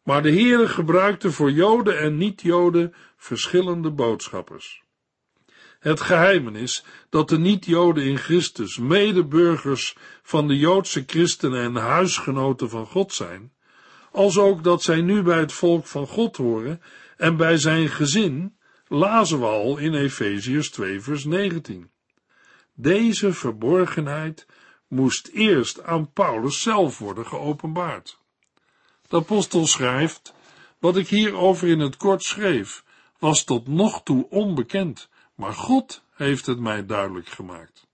maar 0.03 0.23
de 0.23 0.31
Heere 0.31 0.69
gebruikte 0.69 1.33
voor 1.33 1.51
Joden 1.51 1.99
en 1.99 2.17
niet-Joden 2.17 2.95
verschillende 3.17 3.91
boodschappers. 3.91 4.85
Het 5.79 6.01
geheimenis 6.01 6.85
dat 7.11 7.29
de 7.29 7.39
niet-Joden 7.39 8.05
in 8.05 8.19
Christus 8.19 8.79
medeburgers 8.79 9.97
van 10.23 10.49
de 10.49 10.57
Joodse 10.57 11.03
christenen 11.07 11.63
en 11.63 11.75
huisgenoten 11.75 12.71
van 12.71 12.87
God 12.87 13.13
zijn, 13.13 13.53
als 14.13 14.39
ook 14.39 14.65
dat 14.65 14.83
zij 14.83 15.01
nu 15.01 15.23
bij 15.23 15.39
het 15.39 15.53
volk 15.53 15.87
van 15.87 16.07
God 16.07 16.37
horen 16.37 16.83
en 17.17 17.37
bij 17.37 17.59
zijn 17.59 17.89
gezin, 17.89 18.56
lazen 18.89 19.39
we 19.39 19.47
al 19.47 19.77
in 19.77 19.95
Efeziërs 19.95 20.71
2 20.71 21.01
vers 21.01 21.25
19. 21.25 21.91
Deze 22.75 23.33
verborgenheid 23.33 24.47
moest 24.89 25.27
eerst 25.27 25.83
aan 25.83 26.13
Paulus 26.13 26.63
zelf 26.63 26.99
worden 26.99 27.27
geopenbaard. 27.27 28.19
De 29.09 29.17
apostel 29.17 29.67
schrijft, 29.67 30.35
wat 30.79 30.97
ik 30.97 31.09
hierover 31.09 31.69
in 31.69 31.81
het 31.81 31.97
kort 31.97 32.23
schreef, 32.23 32.85
was 33.19 33.45
tot 33.45 33.69
nog 33.69 34.03
toe 34.03 34.29
onbekend, 34.31 35.09
maar 35.35 35.53
God 35.53 36.03
heeft 36.15 36.47
het 36.47 36.59
mij 36.59 36.87
duidelijk 36.87 37.29
gemaakt. 37.29 37.87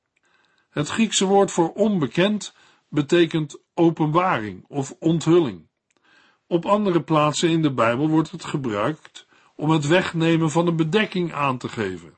Het 0.71 0.89
Griekse 0.89 1.25
woord 1.25 1.51
voor 1.51 1.73
onbekend 1.73 2.55
betekent 2.89 3.59
openbaring 3.75 4.65
of 4.69 4.95
onthulling. 4.99 5.69
Op 6.47 6.67
andere 6.67 7.03
plaatsen 7.03 7.49
in 7.49 7.63
de 7.63 7.73
Bijbel 7.73 8.09
wordt 8.09 8.31
het 8.31 8.45
gebruikt 8.45 9.27
om 9.63 9.71
het 9.71 9.87
wegnemen 9.87 10.51
van 10.51 10.67
een 10.67 10.77
bedekking 10.77 11.33
aan 11.33 11.59
te 11.59 11.69
geven. 11.69 12.15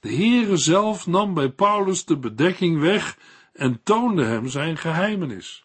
De 0.00 0.14
Heere 0.14 0.56
zelf 0.56 1.06
nam 1.06 1.34
bij 1.34 1.50
Paulus 1.50 2.04
de 2.04 2.16
bedekking 2.16 2.80
weg 2.80 3.18
en 3.52 3.80
toonde 3.82 4.24
hem 4.24 4.48
zijn 4.48 4.76
geheimenis. 4.76 5.64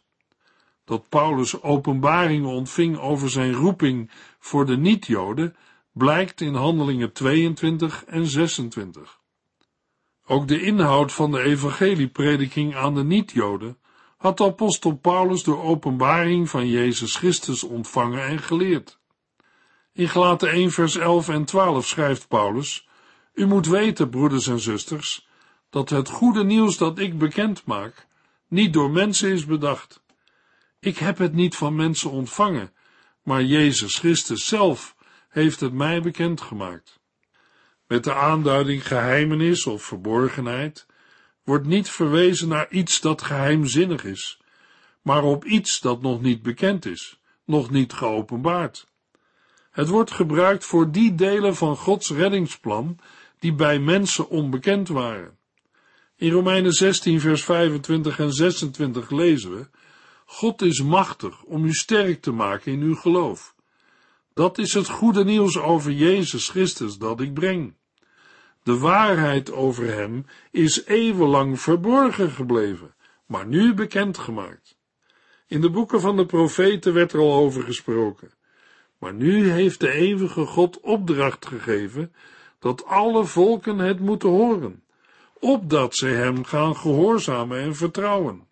Dat 0.85 1.09
Paulus 1.09 1.61
openbaringen 1.61 2.49
ontving 2.49 2.99
over 2.99 3.29
zijn 3.29 3.53
roeping 3.53 4.11
voor 4.39 4.65
de 4.65 4.77
niet-Joden 4.77 5.55
blijkt 5.91 6.41
in 6.41 6.53
Handelingen 6.53 7.11
22 7.11 8.03
en 8.05 8.25
26. 8.25 9.19
Ook 10.25 10.47
de 10.47 10.61
inhoud 10.61 11.13
van 11.13 11.31
de 11.31 11.41
evangelieprediking 11.41 12.75
aan 12.75 12.95
de 12.95 13.03
niet-Joden 13.03 13.77
had 14.17 14.41
apostel 14.41 14.95
Paulus 14.95 15.43
door 15.43 15.63
openbaring 15.63 16.49
van 16.49 16.67
Jezus 16.67 17.15
Christus 17.15 17.63
ontvangen 17.63 18.25
en 18.25 18.39
geleerd. 18.39 18.96
In 19.97 20.09
Gelaten 20.09 20.49
1 20.49 20.71
vers 20.71 20.95
11 20.95 21.29
en 21.29 21.45
12 21.45 21.87
schrijft 21.87 22.27
Paulus, 22.27 22.87
U 23.33 23.45
moet 23.45 23.67
weten, 23.67 24.09
broeders 24.09 24.47
en 24.47 24.59
zusters, 24.59 25.27
dat 25.69 25.89
het 25.89 26.09
goede 26.09 26.43
nieuws 26.43 26.77
dat 26.77 26.99
ik 26.99 27.17
bekend 27.17 27.65
maak, 27.65 28.07
niet 28.47 28.73
door 28.73 28.91
mensen 28.91 29.29
is 29.31 29.45
bedacht. 29.45 30.01
Ik 30.79 30.97
heb 30.97 31.17
het 31.17 31.33
niet 31.33 31.55
van 31.55 31.75
mensen 31.75 32.11
ontvangen, 32.11 32.73
maar 33.23 33.43
Jezus 33.43 33.95
Christus 33.95 34.47
zelf 34.47 34.95
heeft 35.29 35.59
het 35.59 35.73
mij 35.73 36.01
bekendgemaakt. 36.01 36.99
Met 37.87 38.03
de 38.03 38.13
aanduiding 38.13 38.87
geheimenis 38.87 39.65
of 39.65 39.83
verborgenheid 39.83 40.85
wordt 41.43 41.65
niet 41.65 41.89
verwezen 41.89 42.47
naar 42.47 42.69
iets 42.69 43.01
dat 43.01 43.21
geheimzinnig 43.21 44.03
is, 44.03 44.39
maar 45.01 45.23
op 45.23 45.45
iets 45.45 45.79
dat 45.79 46.01
nog 46.01 46.21
niet 46.21 46.41
bekend 46.41 46.85
is, 46.85 47.19
nog 47.45 47.69
niet 47.69 47.93
geopenbaard. 47.93 48.87
Het 49.77 49.89
wordt 49.89 50.11
gebruikt 50.11 50.65
voor 50.65 50.91
die 50.91 51.15
delen 51.15 51.55
van 51.55 51.75
Gods 51.75 52.09
reddingsplan 52.11 52.97
die 53.39 53.53
bij 53.53 53.79
mensen 53.79 54.29
onbekend 54.29 54.87
waren. 54.87 55.37
In 56.15 56.31
Romeinen 56.31 56.71
16, 56.71 57.19
vers 57.19 57.43
25 57.43 58.19
en 58.19 58.31
26 58.31 59.09
lezen 59.09 59.51
we: 59.55 59.67
God 60.25 60.61
is 60.61 60.81
machtig 60.81 61.43
om 61.43 61.65
u 61.65 61.73
sterk 61.73 62.21
te 62.21 62.31
maken 62.31 62.71
in 62.71 62.81
uw 62.81 62.95
geloof. 62.95 63.55
Dat 64.33 64.57
is 64.57 64.73
het 64.73 64.89
goede 64.89 65.23
nieuws 65.23 65.57
over 65.57 65.91
Jezus 65.91 66.49
Christus 66.49 66.97
dat 66.97 67.21
ik 67.21 67.33
breng. 67.33 67.73
De 68.63 68.77
waarheid 68.77 69.51
over 69.51 69.93
hem 69.93 70.25
is 70.51 70.85
eeuwenlang 70.85 71.61
verborgen 71.61 72.31
gebleven, 72.31 72.95
maar 73.25 73.47
nu 73.47 73.73
bekendgemaakt. 73.73 74.77
In 75.47 75.61
de 75.61 75.69
boeken 75.69 76.01
van 76.01 76.15
de 76.15 76.25
profeten 76.25 76.93
werd 76.93 77.13
er 77.13 77.19
al 77.19 77.33
over 77.33 77.63
gesproken. 77.63 78.36
Maar 78.99 79.13
nu 79.13 79.49
heeft 79.49 79.79
de 79.79 79.91
eeuwige 79.91 80.45
God 80.45 80.79
opdracht 80.79 81.45
gegeven 81.45 82.13
dat 82.59 82.85
alle 82.85 83.25
volken 83.25 83.77
het 83.77 83.99
moeten 83.99 84.29
horen, 84.29 84.83
opdat 85.39 85.95
zij 85.95 86.13
hem 86.13 86.43
gaan 86.43 86.75
gehoorzamen 86.75 87.59
en 87.59 87.75
vertrouwen. 87.75 88.47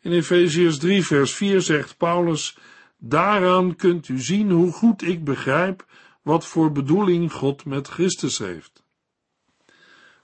In 0.00 0.12
Efeziërs 0.12 0.78
3 0.78 1.06
vers 1.06 1.34
4 1.34 1.60
zegt 1.60 1.96
Paulus, 1.96 2.58
daaraan 2.98 3.76
kunt 3.76 4.08
u 4.08 4.18
zien 4.18 4.50
hoe 4.50 4.72
goed 4.72 5.02
ik 5.02 5.24
begrijp 5.24 5.86
wat 6.22 6.46
voor 6.46 6.72
bedoeling 6.72 7.32
God 7.32 7.64
met 7.64 7.88
Christus 7.88 8.38
heeft. 8.38 8.82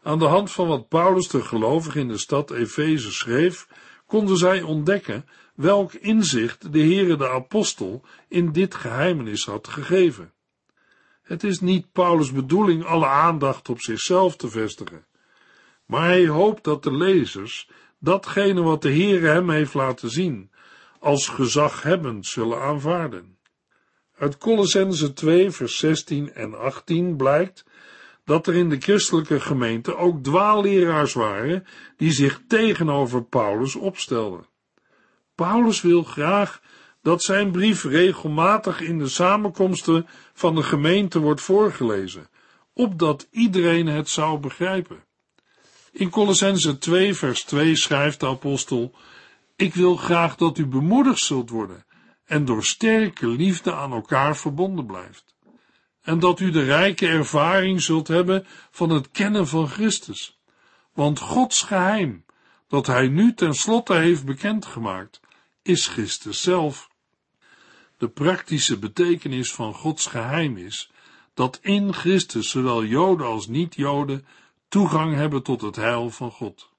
Aan 0.03 0.19
de 0.19 0.25
hand 0.25 0.51
van 0.51 0.67
wat 0.67 0.89
Paulus 0.89 1.29
de 1.29 1.43
gelovigen 1.43 2.01
in 2.01 2.09
de 2.09 2.19
stad 2.19 2.51
Efeze 2.51 3.13
schreef, 3.13 3.67
konden 4.07 4.37
zij 4.37 4.63
ontdekken 4.63 5.25
welk 5.61 5.93
inzicht 5.93 6.73
de 6.73 6.79
Heere 6.79 7.17
de 7.17 7.29
apostel 7.29 8.03
in 8.29 8.53
dit 8.53 8.75
geheimenis 8.75 9.45
had 9.45 9.69
gegeven. 9.69 10.33
Het 11.23 11.45
is 11.45 11.61
niet 11.61 11.93
Paulus' 11.93 12.33
bedoeling 12.33 12.85
alle 12.85 13.07
aandacht 13.07 13.69
op 13.69 13.81
zichzelf 13.81 14.37
te 14.37 14.49
vestigen, 14.49 15.07
maar 15.87 16.05
hij 16.07 16.27
hoopt 16.27 16.65
dat 16.65 16.83
de 16.83 16.93
lezers 16.93 17.71
datgene 17.99 18.63
wat 18.63 18.83
de 18.83 18.93
Heere 18.93 19.27
hem 19.27 19.51
heeft 19.51 19.75
laten 19.75 20.11
zien, 20.11 20.51
als 20.99 21.29
gezaghebbend 21.29 22.27
zullen 22.27 22.61
aanvaarden. 22.61 23.39
Uit 24.17 24.39
Colossense 24.39 25.13
2 25.13 25.51
vers 25.51 25.79
16 25.79 26.33
en 26.33 26.59
18 26.59 27.17
blijkt 27.17 27.65
dat 28.25 28.47
er 28.47 28.55
in 28.55 28.69
de 28.69 28.81
christelijke 28.81 29.41
gemeente 29.41 29.97
ook 29.97 30.23
dwaalleraars 30.23 31.13
waren 31.13 31.67
die 31.97 32.13
zich 32.13 32.41
tegenover 32.49 33.25
Paulus 33.25 33.75
opstelden. 33.75 34.49
Paulus 35.41 35.81
wil 35.81 36.03
graag 36.03 36.61
dat 37.03 37.23
zijn 37.23 37.51
brief 37.51 37.85
regelmatig 37.85 38.81
in 38.81 38.99
de 38.99 39.09
samenkomsten 39.09 40.07
van 40.33 40.55
de 40.55 40.63
gemeente 40.63 41.19
wordt 41.19 41.41
voorgelezen, 41.41 42.29
opdat 42.73 43.29
iedereen 43.31 43.87
het 43.87 44.09
zou 44.09 44.39
begrijpen. 44.39 45.05
In 45.93 46.11
Colossense 46.11 46.79
2 46.79 47.15
vers 47.15 47.45
2 47.45 47.77
schrijft 47.77 48.21
de 48.21 48.27
apostel, 48.27 48.95
ik 49.57 49.75
wil 49.75 49.97
graag 49.97 50.37
dat 50.37 50.59
u 50.59 50.67
bemoedigd 50.67 51.21
zult 51.21 51.51
worden 51.51 51.85
en 52.25 52.45
door 52.45 52.65
sterke 52.65 53.29
liefde 53.29 53.75
aan 53.75 53.93
elkaar 53.93 54.37
verbonden 54.37 54.87
blijft. 54.87 55.35
En 56.03 56.19
dat 56.19 56.41
u 56.41 56.51
de 56.51 56.65
rijke 56.65 57.07
ervaring 57.07 57.83
zult 57.83 58.09
hebben 58.09 58.47
van 58.71 58.91
het 58.91 59.11
kennen 59.11 59.49
van 59.49 59.69
Christus. 59.69 60.39
Want 60.95 61.19
Gods 61.19 61.63
geheim, 61.63 62.25
dat 62.69 62.87
hij 62.87 63.09
nu 63.09 63.35
ten 63.35 63.55
slotte 63.55 63.95
heeft 63.95 64.25
bekendgemaakt, 64.25 65.21
is 65.71 65.87
Christus 65.87 66.43
zelf. 66.43 66.91
De 67.99 68.09
praktische 68.09 68.79
betekenis 68.79 69.53
van 69.53 69.75
Gods 69.75 70.07
geheim 70.07 70.57
is 70.57 70.91
dat 71.35 71.59
in 71.63 71.95
Christus 71.95 72.51
zowel 72.51 72.85
Joden 72.85 73.27
als 73.27 73.47
niet-Joden 73.47 74.27
toegang 74.69 75.15
hebben 75.15 75.43
tot 75.43 75.61
het 75.61 75.77
heil 75.77 76.11
van 76.11 76.31
God. 76.31 76.71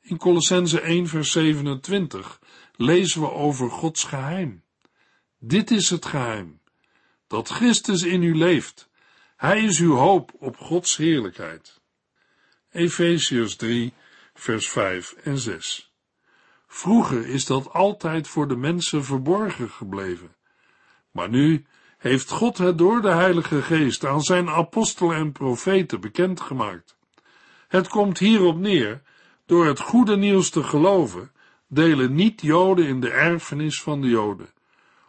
In 0.00 0.16
Colossense 0.16 0.80
1 0.80 1.06
vers 1.06 1.32
27 1.32 2.40
lezen 2.76 3.20
we 3.20 3.30
over 3.30 3.70
Gods 3.70 4.04
geheim. 4.04 4.62
Dit 5.38 5.70
is 5.70 5.90
het 5.90 6.06
geheim, 6.06 6.60
dat 7.26 7.48
Christus 7.48 8.02
in 8.02 8.22
u 8.22 8.36
leeft. 8.36 8.88
Hij 9.36 9.64
is 9.64 9.78
uw 9.78 9.94
hoop 9.94 10.32
op 10.38 10.56
Gods 10.56 10.96
heerlijkheid. 10.96 11.80
Efesius 12.70 13.56
3 13.56 13.92
vers 14.34 14.68
5 14.68 15.12
en 15.12 15.38
6 15.38 15.87
Vroeger 16.68 17.26
is 17.26 17.44
dat 17.44 17.72
altijd 17.72 18.28
voor 18.28 18.48
de 18.48 18.56
mensen 18.56 19.04
verborgen 19.04 19.70
gebleven. 19.70 20.36
Maar 21.10 21.28
nu 21.28 21.66
heeft 21.98 22.30
God 22.30 22.58
het 22.58 22.78
door 22.78 23.00
de 23.00 23.08
Heilige 23.10 23.62
Geest 23.62 24.06
aan 24.06 24.22
zijn 24.22 24.48
apostelen 24.48 25.16
en 25.16 25.32
profeten 25.32 26.00
bekendgemaakt. 26.00 26.96
Het 27.68 27.88
komt 27.88 28.18
hierop 28.18 28.58
neer, 28.58 29.02
door 29.46 29.66
het 29.66 29.80
goede 29.80 30.16
nieuws 30.16 30.50
te 30.50 30.62
geloven, 30.62 31.32
delen 31.66 32.14
niet-Joden 32.14 32.86
in 32.86 33.00
de 33.00 33.10
erfenis 33.10 33.82
van 33.82 34.00
de 34.00 34.08
Joden. 34.08 34.52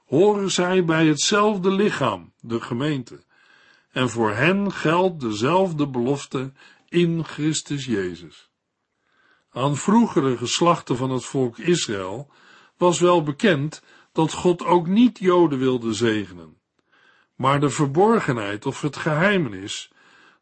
Horen 0.06 0.51
zij 0.51 0.86
bij 0.86 1.08
hetzelfde 1.08 1.72
lichaam, 1.72 2.34
de 2.42 2.62
gemeente, 2.62 3.24
en 3.92 4.10
voor 4.10 4.32
hen 4.32 4.72
geldt 4.72 5.20
dezelfde 5.20 5.88
belofte 5.88 6.51
in 6.88 7.24
Christus 7.24 7.86
Jezus. 7.86 8.49
Aan 9.51 9.77
vroegere 9.77 10.38
geslachten 10.38 10.98
van 10.98 11.10
het 11.10 11.25
volk 11.25 11.58
Israël 11.58 12.32
was 12.77 13.00
wel 13.00 13.24
bekend 13.24 13.84
dat 14.12 14.34
God 14.34 14.65
ook 14.65 14.88
niet-Joden 14.88 15.60
wilde 15.60 15.94
zegenen. 15.94 16.58
Maar 17.36 17.60
de 17.60 17.70
verborgenheid 17.70 18.65
of 18.65 18.82
het 18.82 18.96
geheimenis 18.96 19.91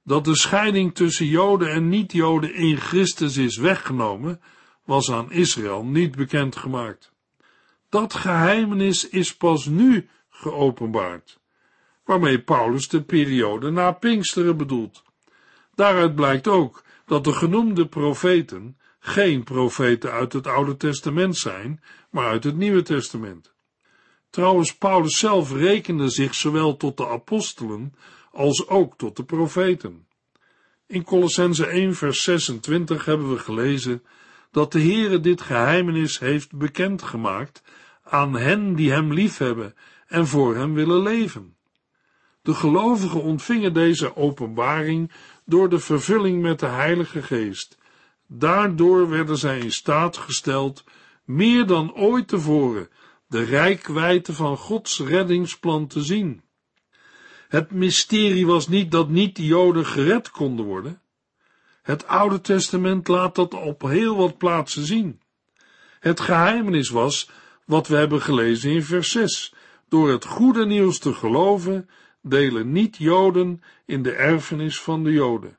dat 0.03 0.25
de 0.25 0.35
scheiding 0.35 0.95
tussen 0.95 1.25
Joden 1.25 1.71
en 1.71 1.89
niet-Joden 1.89 2.53
in 2.53 2.77
Christus 2.77 3.37
is 3.37 3.57
weggenomen, 3.57 4.41
was 4.85 5.11
aan 5.11 5.31
Israël 5.31 5.85
niet 5.85 6.15
bekendgemaakt. 6.15 7.11
Dat 7.89 8.13
geheimenis 8.13 9.09
is 9.09 9.35
pas 9.35 9.65
nu 9.65 10.09
geopenbaard, 10.29 11.39
waarmee 12.05 12.41
Paulus 12.41 12.87
de 12.87 13.03
periode 13.03 13.71
na 13.71 13.91
Pinksteren 13.91 14.57
bedoelt. 14.57 15.03
Daaruit 15.75 16.15
blijkt 16.15 16.47
ook 16.47 16.83
dat 17.05 17.23
de 17.23 17.33
genoemde 17.33 17.87
profeten 17.87 18.77
geen 19.07 19.43
profeten 19.43 20.11
uit 20.11 20.33
het 20.33 20.47
Oude 20.47 20.77
Testament 20.77 21.37
zijn, 21.37 21.81
maar 22.09 22.27
uit 22.27 22.43
het 22.43 22.57
Nieuwe 22.57 22.81
Testament. 22.81 23.53
Trouwens, 24.29 24.77
Paulus 24.77 25.17
zelf 25.17 25.53
rekende 25.53 26.09
zich 26.09 26.35
zowel 26.35 26.77
tot 26.77 26.97
de 26.97 27.07
apostelen 27.07 27.93
als 28.31 28.67
ook 28.67 28.97
tot 28.97 29.15
de 29.15 29.23
profeten. 29.23 30.07
In 30.87 31.03
Colossense 31.03 31.65
1 31.65 31.95
vers 31.95 32.23
26 32.23 33.05
hebben 33.05 33.29
we 33.29 33.39
gelezen 33.39 34.03
dat 34.51 34.71
de 34.71 34.81
Heere 34.81 35.19
dit 35.19 35.41
geheimenis 35.41 36.19
heeft 36.19 36.55
bekendgemaakt 36.55 37.63
aan 38.03 38.35
hen 38.35 38.75
die 38.75 38.91
hem 38.91 39.13
liefhebben 39.13 39.75
en 40.07 40.27
voor 40.27 40.55
hem 40.55 40.73
willen 40.73 41.01
leven. 41.01 41.55
De 42.41 42.53
gelovigen 42.53 43.21
ontvingen 43.21 43.73
deze 43.73 44.15
openbaring 44.15 45.11
door 45.45 45.69
de 45.69 45.79
vervulling 45.79 46.41
met 46.41 46.59
de 46.59 46.65
Heilige 46.65 47.21
Geest. 47.21 47.77
Daardoor 48.27 49.09
werden 49.09 49.37
zij 49.37 49.59
in 49.59 49.71
staat 49.71 50.17
gesteld 50.17 50.83
meer 51.23 51.65
dan 51.65 51.93
ooit 51.93 52.27
tevoren 52.27 52.89
de 53.27 53.43
rijkwijde 53.43 54.33
van 54.33 54.57
Gods 54.57 54.99
reddingsplan 54.99 55.87
te 55.87 56.01
zien. 56.01 56.41
Het 57.47 57.71
mysterie 57.71 58.45
was 58.45 58.67
niet 58.67 58.91
dat 58.91 59.09
niet 59.09 59.35
de 59.35 59.45
Joden 59.45 59.85
gered 59.85 60.29
konden 60.29 60.65
worden. 60.65 61.01
Het 61.81 62.07
Oude 62.07 62.41
Testament 62.41 63.07
laat 63.07 63.35
dat 63.35 63.53
op 63.53 63.81
heel 63.81 64.15
wat 64.15 64.37
plaatsen 64.37 64.85
zien. 64.85 65.21
Het 65.99 66.19
geheimenis 66.19 66.89
was 66.89 67.29
wat 67.65 67.87
we 67.87 67.95
hebben 67.95 68.21
gelezen 68.21 68.71
in 68.71 68.83
vers 68.83 69.11
6. 69.11 69.53
Door 69.89 70.09
het 70.09 70.25
goede 70.25 70.65
nieuws 70.65 70.99
te 70.99 71.13
geloven, 71.13 71.89
delen 72.21 72.71
niet-Joden 72.71 73.61
in 73.85 74.03
de 74.03 74.11
erfenis 74.11 74.81
van 74.81 75.03
de 75.03 75.11
Joden. 75.11 75.57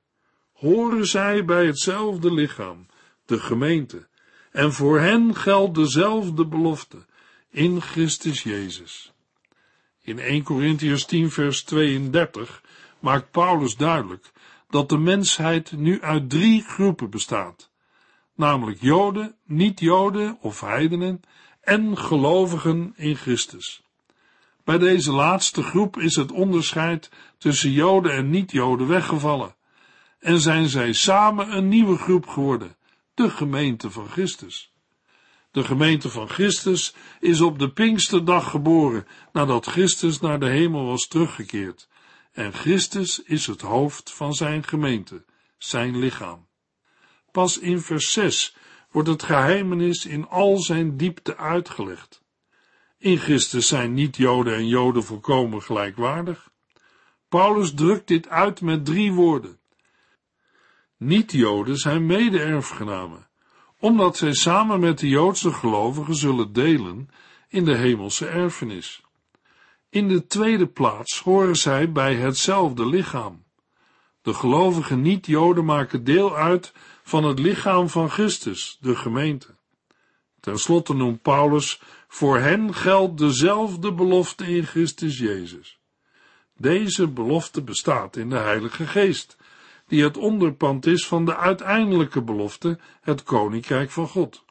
Horen 0.58 1.06
zij 1.06 1.44
bij 1.44 1.66
hetzelfde 1.66 2.32
lichaam, 2.32 2.86
de 3.24 3.40
gemeente, 3.40 4.06
en 4.52 4.72
voor 4.72 5.00
hen 5.00 5.34
geldt 5.34 5.74
dezelfde 5.74 6.46
belofte 6.46 7.06
in 7.50 7.80
Christus 7.80 8.42
Jezus. 8.42 9.12
In 10.02 10.18
1 10.18 10.42
Corinthians 10.42 11.04
10 11.04 11.30
vers 11.30 11.62
32 11.62 12.62
maakt 12.98 13.30
Paulus 13.30 13.76
duidelijk 13.76 14.32
dat 14.70 14.88
de 14.88 14.98
mensheid 14.98 15.72
nu 15.72 16.02
uit 16.02 16.30
drie 16.30 16.62
groepen 16.62 17.10
bestaat, 17.10 17.70
namelijk 18.34 18.80
Joden, 18.80 19.34
niet-Joden 19.44 20.38
of 20.40 20.60
heidenen 20.60 21.20
en 21.60 21.98
gelovigen 21.98 22.92
in 22.96 23.16
Christus. 23.16 23.82
Bij 24.64 24.78
deze 24.78 25.12
laatste 25.12 25.62
groep 25.62 25.98
is 25.98 26.16
het 26.16 26.32
onderscheid 26.32 27.10
tussen 27.38 27.70
Joden 27.70 28.12
en 28.12 28.30
niet-Joden 28.30 28.88
weggevallen 28.88 29.56
en 30.18 30.40
zijn 30.40 30.68
zij 30.68 30.92
samen 30.92 31.56
een 31.56 31.68
nieuwe 31.68 31.96
groep 31.96 32.26
geworden, 32.26 32.76
de 33.14 33.30
gemeente 33.30 33.90
van 33.90 34.08
Christus. 34.08 34.72
De 35.50 35.64
gemeente 35.64 36.08
van 36.08 36.28
Christus 36.28 36.94
is 37.20 37.40
op 37.40 37.58
de 37.58 37.70
Pinksterdag 37.70 38.50
geboren, 38.50 39.06
nadat 39.32 39.66
Christus 39.66 40.20
naar 40.20 40.40
de 40.40 40.48
hemel 40.48 40.84
was 40.84 41.08
teruggekeerd. 41.08 41.88
En 42.32 42.52
Christus 42.52 43.22
is 43.22 43.46
het 43.46 43.60
hoofd 43.60 44.12
van 44.12 44.34
zijn 44.34 44.64
gemeente, 44.64 45.24
zijn 45.56 45.98
lichaam. 45.98 46.46
Pas 47.30 47.58
in 47.58 47.80
vers 47.80 48.12
6 48.12 48.56
wordt 48.90 49.08
het 49.08 49.22
geheimenis 49.22 50.06
in 50.06 50.28
al 50.28 50.58
zijn 50.58 50.96
diepte 50.96 51.36
uitgelegd. 51.36 52.22
In 52.98 53.18
Christus 53.18 53.68
zijn 53.68 53.94
niet-Joden 53.94 54.54
en 54.54 54.68
Joden 54.68 55.04
volkomen 55.04 55.62
gelijkwaardig. 55.62 56.50
Paulus 57.28 57.74
drukt 57.74 58.06
dit 58.06 58.28
uit 58.28 58.60
met 58.60 58.84
drie 58.84 59.12
woorden. 59.12 59.57
Niet-Joden 60.98 61.76
zijn 61.76 62.06
mede-erfgenamen 62.06 63.28
omdat 63.80 64.16
zij 64.16 64.32
samen 64.32 64.80
met 64.80 64.98
de 64.98 65.08
Joodse 65.08 65.52
gelovigen 65.52 66.14
zullen 66.14 66.52
delen 66.52 67.08
in 67.48 67.64
de 67.64 67.76
hemelse 67.76 68.26
erfenis. 68.26 69.02
In 69.90 70.08
de 70.08 70.26
tweede 70.26 70.66
plaats 70.66 71.20
horen 71.20 71.56
zij 71.56 71.92
bij 71.92 72.14
hetzelfde 72.14 72.86
lichaam. 72.86 73.44
De 74.22 74.34
gelovige 74.34 74.96
niet-Joden 74.96 75.64
maken 75.64 76.04
deel 76.04 76.36
uit 76.36 76.72
van 77.02 77.24
het 77.24 77.38
lichaam 77.38 77.88
van 77.88 78.10
Christus, 78.10 78.78
de 78.80 78.96
gemeente. 78.96 79.56
Ten 80.40 80.58
slotte 80.58 80.94
noemt 80.94 81.22
Paulus, 81.22 81.80
voor 82.08 82.38
hen 82.38 82.74
geldt 82.74 83.18
dezelfde 83.18 83.92
belofte 83.92 84.46
in 84.46 84.66
Christus 84.66 85.18
Jezus. 85.18 85.80
Deze 86.56 87.08
belofte 87.08 87.62
bestaat 87.62 88.16
in 88.16 88.30
de 88.30 88.36
Heilige 88.36 88.86
Geest, 88.86 89.36
die 89.88 90.02
het 90.02 90.16
onderpand 90.16 90.86
is 90.86 91.06
van 91.06 91.24
de 91.24 91.36
uiteindelijke 91.36 92.22
belofte, 92.22 92.78
het 93.00 93.22
koninkrijk 93.22 93.90
van 93.90 94.08
God. 94.08 94.44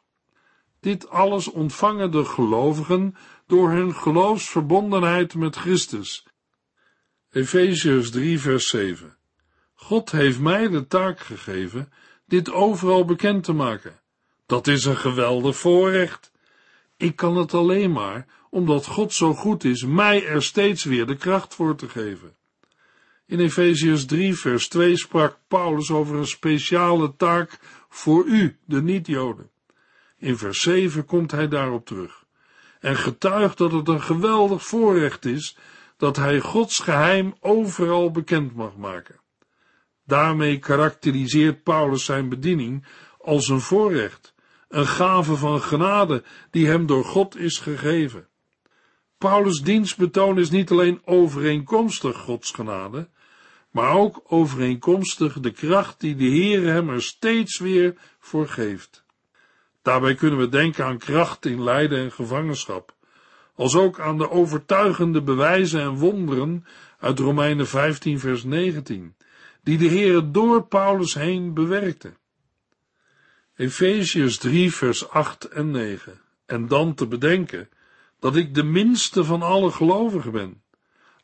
Dit 0.80 1.08
alles 1.08 1.48
ontvangen 1.48 2.10
de 2.10 2.24
gelovigen 2.24 3.16
door 3.46 3.70
hun 3.70 3.94
geloofsverbondenheid 3.94 5.34
met 5.34 5.56
Christus. 5.56 6.26
Efeziërs 7.30 8.10
3 8.10 8.40
vers 8.40 8.68
7 8.68 9.16
God 9.74 10.10
heeft 10.10 10.40
mij 10.40 10.68
de 10.68 10.86
taak 10.86 11.20
gegeven 11.20 11.92
dit 12.26 12.50
overal 12.50 13.04
bekend 13.04 13.44
te 13.44 13.52
maken. 13.52 14.00
Dat 14.46 14.66
is 14.66 14.84
een 14.84 14.96
geweldig 14.96 15.56
voorrecht. 15.56 16.32
Ik 16.96 17.16
kan 17.16 17.36
het 17.36 17.54
alleen 17.54 17.92
maar 17.92 18.26
omdat 18.50 18.86
God 18.86 19.12
zo 19.12 19.34
goed 19.34 19.64
is 19.64 19.84
mij 19.84 20.26
er 20.26 20.42
steeds 20.42 20.84
weer 20.84 21.06
de 21.06 21.16
kracht 21.16 21.54
voor 21.54 21.76
te 21.76 21.88
geven. 21.88 22.36
In 23.28 23.40
Efeziërs 23.40 24.06
3, 24.06 24.34
vers 24.34 24.68
2 24.68 24.96
sprak 24.96 25.38
Paulus 25.48 25.90
over 25.90 26.16
een 26.16 26.26
speciale 26.26 27.16
taak 27.16 27.58
voor 27.88 28.24
u, 28.24 28.56
de 28.64 28.82
niet-Joden. 28.82 29.50
In 30.18 30.38
vers 30.38 30.60
7 30.60 31.04
komt 31.04 31.30
hij 31.30 31.48
daarop 31.48 31.86
terug 31.86 32.26
en 32.80 32.96
getuigt 32.96 33.58
dat 33.58 33.72
het 33.72 33.88
een 33.88 34.02
geweldig 34.02 34.66
voorrecht 34.66 35.24
is 35.24 35.56
dat 35.96 36.16
hij 36.16 36.40
Gods 36.40 36.78
geheim 36.78 37.34
overal 37.40 38.10
bekend 38.10 38.54
mag 38.54 38.76
maken. 38.76 39.20
Daarmee 40.04 40.58
karakteriseert 40.58 41.62
Paulus 41.62 42.04
zijn 42.04 42.28
bediening 42.28 42.86
als 43.20 43.48
een 43.48 43.60
voorrecht, 43.60 44.34
een 44.68 44.86
gave 44.86 45.36
van 45.36 45.62
genade 45.62 46.22
die 46.50 46.66
hem 46.66 46.86
door 46.86 47.04
God 47.04 47.36
is 47.36 47.58
gegeven. 47.58 48.28
Paulus' 49.18 49.62
dienstbetoon 49.62 50.38
is 50.38 50.50
niet 50.50 50.70
alleen 50.70 51.00
overeenkomstig 51.04 52.16
Gods 52.16 52.50
genade, 52.50 53.08
maar 53.78 53.94
ook 53.94 54.22
overeenkomstig 54.26 55.40
de 55.40 55.50
kracht 55.50 56.00
die 56.00 56.16
de 56.16 56.24
Heer 56.24 56.62
hem 56.62 56.88
er 56.88 57.02
steeds 57.02 57.58
weer 57.58 57.94
voor 58.18 58.48
geeft. 58.48 59.04
Daarbij 59.82 60.14
kunnen 60.14 60.38
we 60.38 60.48
denken 60.48 60.84
aan 60.84 60.98
kracht 60.98 61.46
in 61.46 61.62
lijden 61.62 61.98
en 61.98 62.12
gevangenschap, 62.12 62.94
als 63.54 63.74
ook 63.74 64.00
aan 64.00 64.18
de 64.18 64.30
overtuigende 64.30 65.22
bewijzen 65.22 65.80
en 65.80 65.94
wonderen 65.94 66.66
uit 66.98 67.18
Romeinen 67.18 67.66
15 67.66 68.18
vers 68.18 68.44
19, 68.44 69.14
die 69.62 69.78
de 69.78 69.88
Heere 69.88 70.30
door 70.30 70.66
Paulus 70.66 71.14
heen 71.14 71.54
bewerkte. 71.54 72.12
Efeziërs 73.56 74.38
3 74.38 74.74
vers 74.74 75.08
8 75.08 75.44
en 75.44 75.70
9. 75.70 76.20
En 76.46 76.68
dan 76.68 76.94
te 76.94 77.06
bedenken 77.06 77.68
dat 78.18 78.36
ik 78.36 78.54
de 78.54 78.64
minste 78.64 79.24
van 79.24 79.42
alle 79.42 79.70
gelovigen 79.70 80.32
ben. 80.32 80.62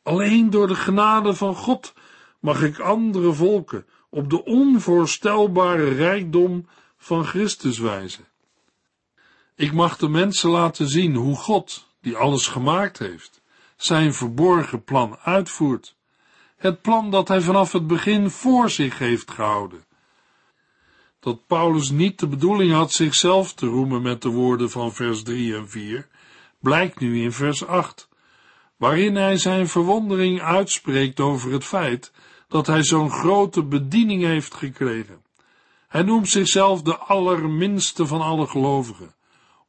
Alleen 0.03 0.51
door 0.51 0.67
de 0.67 0.75
genade 0.75 1.35
van 1.35 1.55
God 1.55 1.93
mag 2.45 2.63
ik 2.63 2.79
andere 2.79 3.33
volken 3.33 3.87
op 4.11 4.31
de 4.31 4.45
onvoorstelbare 4.45 5.89
rijkdom 5.89 6.67
van 6.97 7.25
Christus 7.25 7.79
wijzen. 7.79 8.25
Ik 9.55 9.73
mag 9.73 9.97
de 9.97 10.09
mensen 10.09 10.51
laten 10.51 10.89
zien 10.89 11.15
hoe 11.15 11.37
God, 11.37 11.89
die 12.01 12.17
alles 12.17 12.47
gemaakt 12.47 12.99
heeft, 12.99 13.43
zijn 13.77 14.15
verborgen 14.15 14.85
plan 14.85 15.19
uitvoert. 15.23 15.97
Het 16.57 16.83
plan 16.83 17.11
dat 17.11 17.29
hij 17.29 17.41
vanaf 17.41 17.73
het 17.73 17.87
begin 17.87 18.31
voor 18.31 18.71
zich 18.71 18.99
heeft 18.99 19.31
gehouden. 19.31 19.85
Dat 21.21 21.47
Paulus 21.47 21.91
niet 21.91 22.19
de 22.19 22.29
bedoeling 22.29 22.73
had 22.73 22.93
zichzelf 22.93 23.55
te 23.55 23.67
roemen 23.67 24.03
met 24.03 24.23
de 24.23 24.29
woorden 24.29 24.71
van 24.71 24.93
vers 24.93 25.23
3 25.23 25.57
en 25.57 25.69
4, 25.69 26.09
blijkt 26.61 27.01
nu 27.01 27.23
in 27.23 27.33
vers 27.33 27.67
8, 27.67 28.09
waarin 28.77 29.17
hij 29.17 29.37
zijn 29.37 29.69
verwondering 29.69 30.43
uitspreekt 30.43 31.21
over 31.21 31.53
het 31.53 31.65
feit 31.65 32.13
dat 32.55 32.67
hij 32.67 32.83
zo'n 32.83 33.11
grote 33.11 33.63
bediening 33.63 34.23
heeft 34.23 34.55
gekregen. 34.55 35.23
Hij 35.89 36.03
noemt 36.03 36.29
zichzelf 36.29 36.83
de 36.83 36.97
allerminste 36.97 38.07
van 38.07 38.21
alle 38.21 38.47
gelovigen, 38.47 39.15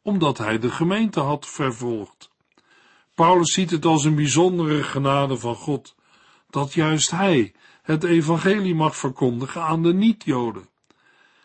omdat 0.02 0.38
hij 0.38 0.60
de 0.60 0.72
gemeente 0.72 1.20
had 1.20 1.48
vervolgd. 1.48 2.30
Paulus 3.16 3.54
ziet 3.54 3.72
het 3.72 3.86
als 3.86 4.04
een 4.04 4.16
bijzondere 4.16 4.84
genade 4.84 5.38
van 5.38 5.56
God, 5.56 5.96
dat 6.50 6.74
juist 6.74 7.12
hij 7.12 7.54
het 7.82 8.04
evangelie 8.04 8.76
mag 8.76 8.96
verkondigen 8.96 9.62
aan 9.62 9.84
de 9.84 9.94
niet-Joden. 9.94 10.70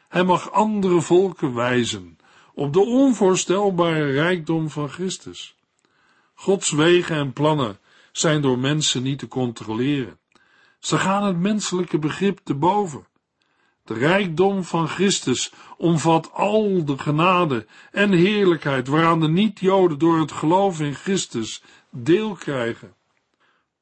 Hij 0.09 0.25
mag 0.25 0.51
andere 0.51 1.01
volken 1.01 1.55
wijzen 1.55 2.19
op 2.55 2.73
de 2.73 2.81
onvoorstelbare 2.81 4.13
rijkdom 4.13 4.71
van 4.71 4.89
Christus. 4.89 5.55
Gods 6.35 6.71
wegen 6.71 7.17
en 7.17 7.33
plannen 7.33 7.79
zijn 8.13 8.43
door 8.43 8.59
mensen 8.59 9.03
niet 9.03 9.19
te 9.19 9.29
controleren. 9.29 10.20
Ze 10.81 10.99
gaan 10.99 11.25
het 11.25 11.39
menselijke 11.39 11.99
begrip 11.99 12.41
te 12.45 12.55
boven. 12.55 13.07
De 13.85 13.95
rijkdom 13.95 14.65
van 14.65 14.89
Christus 14.89 15.53
omvat 15.77 16.33
al 16.33 16.85
de 16.85 16.99
genade 16.99 17.67
en 17.91 18.13
heerlijkheid 18.13 18.89
waaraan 18.89 19.21
de 19.21 19.29
niet-Joden 19.29 19.99
door 19.99 20.19
het 20.19 20.33
geloof 20.33 20.81
in 20.81 20.95
Christus 20.95 21.63
deel 21.91 22.35
krijgen. 22.35 22.95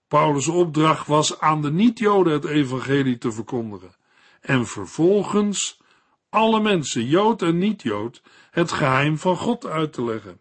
Paulus' 0.08 0.48
opdracht 0.48 1.06
was 1.06 1.40
aan 1.40 1.62
de 1.62 1.72
niet-Joden 1.72 2.32
het 2.32 2.44
evangelie 2.44 3.18
te 3.18 3.32
verkondigen 3.32 3.94
en 4.40 4.66
vervolgens 4.66 5.80
alle 6.28 6.60
mensen, 6.60 7.06
Jood 7.06 7.42
en 7.42 7.58
niet-Jood, 7.58 8.22
het 8.50 8.72
geheim 8.72 9.18
van 9.18 9.36
God 9.36 9.66
uit 9.66 9.92
te 9.92 10.04
leggen. 10.04 10.40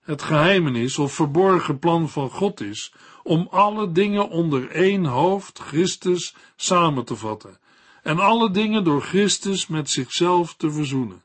Het 0.00 0.22
geheimenis 0.22 0.98
of 0.98 1.12
verborgen 1.12 1.78
plan 1.78 2.08
van 2.08 2.30
God 2.30 2.60
is 2.60 2.94
om 3.22 3.48
alle 3.50 3.92
dingen 3.92 4.28
onder 4.28 4.70
één 4.70 5.04
hoofd, 5.04 5.58
Christus, 5.58 6.34
samen 6.56 7.04
te 7.04 7.16
vatten 7.16 7.58
en 8.02 8.18
alle 8.18 8.50
dingen 8.50 8.84
door 8.84 9.02
Christus 9.02 9.66
met 9.66 9.90
zichzelf 9.90 10.54
te 10.54 10.70
verzoenen. 10.70 11.22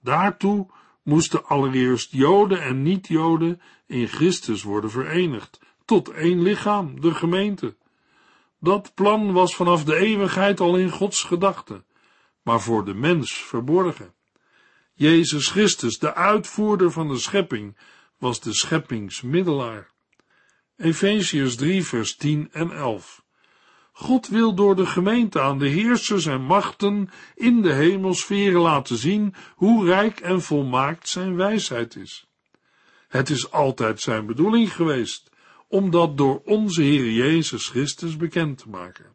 Daartoe 0.00 0.66
moesten 1.02 1.44
allereerst 1.44 2.12
Joden 2.12 2.62
en 2.62 2.82
niet-Joden 2.82 3.60
in 3.86 4.08
Christus 4.08 4.62
worden 4.62 4.90
verenigd, 4.90 5.60
tot 5.84 6.08
één 6.08 6.42
lichaam, 6.42 7.00
de 7.00 7.14
gemeente. 7.14 7.76
Dat 8.58 8.94
plan 8.94 9.32
was 9.32 9.54
vanaf 9.54 9.84
de 9.84 9.96
eeuwigheid 9.96 10.60
al 10.60 10.76
in 10.76 10.90
Gods 10.90 11.22
gedachten, 11.22 11.84
maar 12.42 12.60
voor 12.60 12.84
de 12.84 12.94
mens 12.94 13.32
verborgen. 13.32 14.14
Jezus 15.00 15.48
Christus, 15.48 15.98
de 15.98 16.14
uitvoerder 16.14 16.90
van 16.90 17.08
de 17.08 17.18
schepping, 17.18 17.76
was 18.18 18.40
de 18.40 18.54
scheppingsmiddelaar. 18.54 19.90
Efeziërs 20.76 21.56
3 21.56 21.84
vers 21.84 22.16
10 22.16 22.48
en 22.52 22.70
11 22.70 23.24
God 23.92 24.28
wil 24.28 24.54
door 24.54 24.76
de 24.76 24.86
gemeente 24.86 25.40
aan 25.40 25.58
de 25.58 25.68
heersers 25.68 26.26
en 26.26 26.42
machten 26.42 27.10
in 27.34 27.62
de 27.62 27.72
hemelsferen 27.72 28.60
laten 28.60 28.96
zien 28.96 29.34
hoe 29.54 29.84
rijk 29.84 30.20
en 30.20 30.42
volmaakt 30.42 31.08
zijn 31.08 31.36
wijsheid 31.36 31.96
is. 31.96 32.26
Het 33.08 33.30
is 33.30 33.50
altijd 33.50 34.00
zijn 34.00 34.26
bedoeling 34.26 34.72
geweest 34.72 35.30
om 35.68 35.90
dat 35.90 36.16
door 36.16 36.42
onze 36.44 36.82
Heer 36.82 37.10
Jezus 37.10 37.68
Christus 37.68 38.16
bekend 38.16 38.58
te 38.58 38.68
maken. 38.68 39.14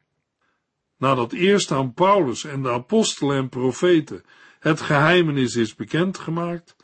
Nadat 0.98 1.34
eerst 1.34 1.72
aan 1.72 1.94
Paulus 1.94 2.44
en 2.44 2.62
de 2.62 2.72
apostelen 2.72 3.38
en 3.38 3.50
profeten 3.50 4.24
het 4.66 4.82
geheimenis 4.82 5.56
is 5.56 5.76
bekendgemaakt 5.76 6.76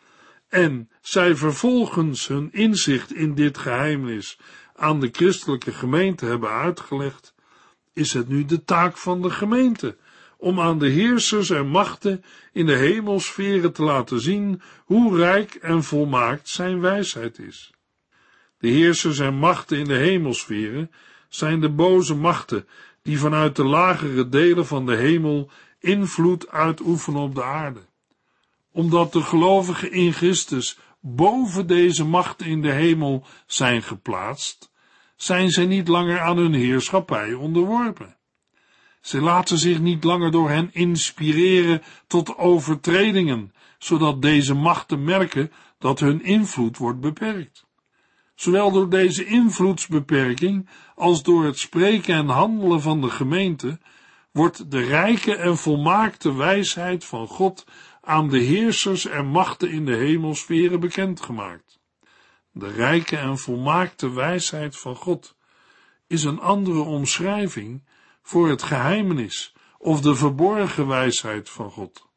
en 0.50 0.89
zij 1.02 1.36
vervolgens 1.36 2.28
hun 2.28 2.50
inzicht 2.52 3.13
in 3.13 3.36
dit 3.36 3.58
geheimenis 3.58 4.39
aan 4.76 5.00
de 5.00 5.10
christelijke 5.12 5.72
gemeente 5.72 6.26
hebben 6.26 6.50
uitgelegd, 6.50 7.34
is 7.94 8.13
het 8.13 8.28
nu 8.28 8.46
de 8.46 8.63
taak 8.63 8.98
van 8.98 9.22
de 9.22 9.30
gemeente 9.30 9.98
om 10.38 10.60
aan 10.60 10.80
de 10.80 10.88
heersers 10.88 11.50
en 11.50 11.67
machten 11.67 12.24
in 12.52 12.65
de 12.65 12.76
hemelsferen 12.76 13.74
te 13.74 13.84
laten 13.84 14.20
zien 14.20 14.62
hoe 14.86 15.17
rijk 15.17 15.54
en 15.54 15.84
volmaakt 15.84 16.50
zijn 16.50 16.82
wijsheid 16.82 17.39
is. 17.39 17.74
De 18.58 18.67
heersers 18.67 19.20
en 19.20 19.34
machten 19.34 19.78
in 19.78 19.86
de 19.86 19.98
hemelsferen 19.98 20.91
zijn 21.30 21.60
de 21.60 21.70
boze 21.70 22.15
machten 22.15 22.67
die 23.02 23.20
vanuit 23.20 23.56
de 23.56 23.65
lagere 23.65 24.30
delen 24.30 24.65
van 24.65 24.86
de 24.86 24.96
hemel 24.96 25.52
invloed 25.82 26.50
uitoefenen 26.50 27.22
op 27.22 27.36
de 27.36 27.44
aarde. 27.44 27.82
Omdat 28.72 29.13
de 29.13 29.22
gelovigen 29.22 29.91
in 29.91 30.13
Christus 30.13 30.80
boven 31.00 31.67
deze 31.67 32.06
machten 32.06 32.46
in 32.46 32.62
de 32.62 32.72
hemel 32.72 33.26
zijn 33.46 33.84
geplaatst, 33.84 34.72
zijn 35.15 35.50
zij 35.50 35.65
niet 35.65 35.88
langer 35.88 36.20
aan 36.20 36.38
hun 36.38 36.54
heerschappij 36.54 37.34
onderworpen. 37.34 38.17
Ze 39.02 39.22
laten 39.22 39.58
zich 39.58 39.80
niet 39.80 40.04
langer 40.04 40.32
door 40.32 40.50
hen 40.50 40.70
inspireren 40.74 41.82
tot 42.08 42.38
overtredingen, 42.38 43.54
zodat 43.78 44.22
deze 44.22 44.54
machten 44.54 45.04
merken 45.04 45.52
dat 45.80 46.00
hun 46.00 46.24
invloed 46.24 46.78
wordt 46.78 47.00
beperkt. 47.00 47.65
Zowel 48.36 48.72
door 48.72 48.89
deze 48.89 49.26
invloedsbeperking 49.26 50.70
als 50.96 51.24
door 51.24 51.46
het 51.46 51.60
spreken 51.60 52.15
en 52.15 52.28
handelen 52.28 52.82
van 52.82 53.02
de 53.02 53.10
gemeente 53.10 53.80
wordt 54.32 54.72
de 54.72 54.80
rijke 54.80 55.36
en 55.36 55.58
volmaakte 55.58 56.36
wijsheid 56.36 57.06
van 57.06 57.28
God 57.28 57.65
aan 58.02 58.30
de 58.30 58.39
heersers 58.39 59.06
en 59.06 59.26
machten 59.26 59.72
in 59.72 59.86
de 59.86 59.96
hemelsferen 59.96 60.80
bekendgemaakt. 60.80 61.80
De 62.52 62.72
rijke 62.72 63.17
en 63.17 63.38
volmaakte 63.38 64.13
wijsheid 64.13 64.78
van 64.78 64.96
God 64.96 65.36
is 66.08 66.24
een 66.24 66.39
andere 66.39 66.80
omschrijving 66.80 67.84
voor 68.22 68.50
het 68.50 68.63
geheimenis 68.63 69.54
of 69.78 70.02
de 70.02 70.15
verborgen 70.15 70.88
wijsheid 70.88 71.50
van 71.50 71.72
God. 71.72 72.10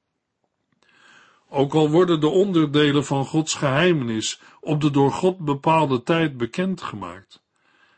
Ook 1.49 1.75
al 1.75 1.91
worden 1.91 2.21
de 2.21 2.29
onderdelen 2.29 3.05
van 3.05 3.25
Gods 3.25 3.55
geheimenis 3.55 4.41
op 4.61 4.81
de 4.81 4.91
door 4.91 5.13
God 5.13 5.39
bepaalde 5.39 6.03
tijd 6.03 6.37
bekendgemaakt, 6.37 7.43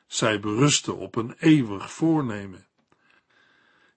zij 0.07 0.41
berusten 0.41 0.97
op 0.97 1.17
een 1.17 1.35
eeuwig 1.39 1.93
voornemen. 1.93 2.66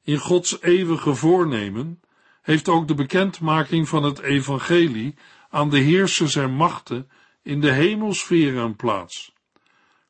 In 0.10 0.18
Gods 0.18 0.62
eeuwige 0.62 1.16
voornemen 1.16 2.02
heeft 2.42 2.68
ook 2.68 2.88
de 2.88 2.94
bekendmaking 2.94 3.88
van 3.88 4.04
het 4.04 4.20
evangelie 4.20 5.16
aan 5.50 5.70
de 5.70 5.80
heersers 5.80 6.36
en 6.36 6.52
machten 6.52 7.10
in 7.44 7.62
de 7.62 7.72
hemelsfeer 7.72 8.58
een 8.58 8.76
plaats. 8.76 9.34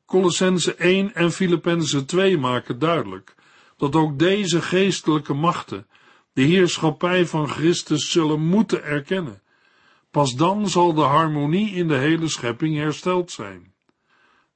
Colossense 0.05 0.75
1 0.75 1.15
en 1.15 1.31
Filippenzen 1.31 2.05
2 2.05 2.37
maken 2.37 2.79
duidelijk 2.79 3.35
dat 3.77 3.95
ook 3.95 4.19
deze 4.19 4.61
geestelijke 4.61 5.33
machten 5.33 5.87
de 6.33 6.41
heerschappij 6.41 7.25
van 7.25 7.47
Christus 7.47 8.11
zullen 8.11 8.41
moeten 8.41 8.83
erkennen. 8.83 9.41
Pas 10.11 10.35
dan 10.35 10.69
zal 10.69 10.93
de 10.93 11.01
harmonie 11.01 11.71
in 11.71 11.87
de 11.87 11.97
hele 11.97 12.27
schepping 12.27 12.75
hersteld 12.75 13.31
zijn. 13.31 13.73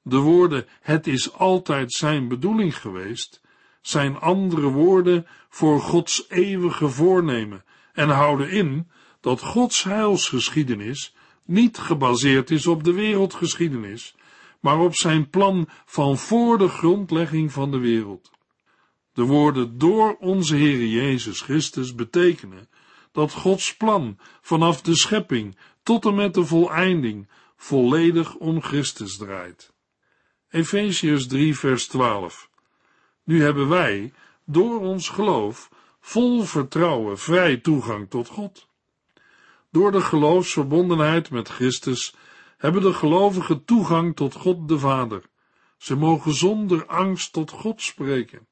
De 0.02 0.18
woorden 0.18 0.68
het 0.82 1.08
is 1.08 1.34
altijd 1.34 1.94
zijn 1.94 2.28
bedoeling 2.28 2.78
geweest, 2.78 3.42
zijn 3.88 4.20
andere 4.20 4.68
woorden 4.68 5.28
voor 5.50 5.82
Gods 5.82 6.26
eeuwige 6.30 6.90
voornemen 6.90 7.64
en 7.94 8.10
houden 8.10 8.50
in 8.50 8.90
dat 9.22 9.42
Gods 9.42 9.84
heilsgeschiedenis 9.84 11.16
niet 11.46 11.78
gebaseerd 11.78 12.52
is 12.52 12.68
op 12.68 12.84
de 12.84 12.94
wereldgeschiedenis, 12.94 14.16
maar 14.60 14.80
op 14.80 14.96
zijn 14.96 15.30
plan 15.30 15.70
van 15.86 16.18
voor 16.18 16.58
de 16.58 16.68
grondlegging 16.68 17.52
van 17.52 17.72
de 17.72 17.78
wereld. 17.78 18.32
De 19.14 19.24
woorden 19.24 19.78
door 19.78 20.18
onze 20.20 20.56
Heer 20.56 20.86
Jezus 20.86 21.42
Christus 21.42 21.96
betekenen 21.96 22.70
dat 23.12 23.32
Gods 23.32 23.78
plan 23.78 24.20
vanaf 24.42 24.82
de 24.82 24.96
schepping 24.96 25.58
tot 25.84 26.06
en 26.06 26.16
met 26.16 26.34
de 26.34 26.46
voleinding 26.46 27.30
volledig 27.56 28.36
om 28.36 28.62
Christus 28.62 29.18
draait. 29.18 29.74
Efeziërs 30.50 31.28
3 31.28 31.58
vers 31.58 31.88
12 31.88 32.52
Nu 33.24 33.44
hebben 33.44 33.70
wij, 33.70 34.14
door 34.46 34.80
ons 34.80 35.10
geloof, 35.10 35.70
vol 36.00 36.44
vertrouwen 36.44 37.18
vrij 37.18 37.58
toegang 37.58 38.10
tot 38.10 38.28
God. 38.28 38.68
Door 39.72 39.92
de 39.92 40.02
geloofsverbondenheid 40.02 41.30
met 41.30 41.50
Christus 41.50 42.16
hebben 42.58 42.82
de 42.82 42.94
gelovigen 42.94 43.66
toegang 43.66 44.16
tot 44.16 44.34
God 44.34 44.68
de 44.68 44.80
Vader. 44.80 45.24
Ze 45.78 45.96
mogen 45.96 46.34
zonder 46.34 46.86
angst 46.86 47.34
tot 47.34 47.52
God 47.52 47.82
spreken. 47.82 48.48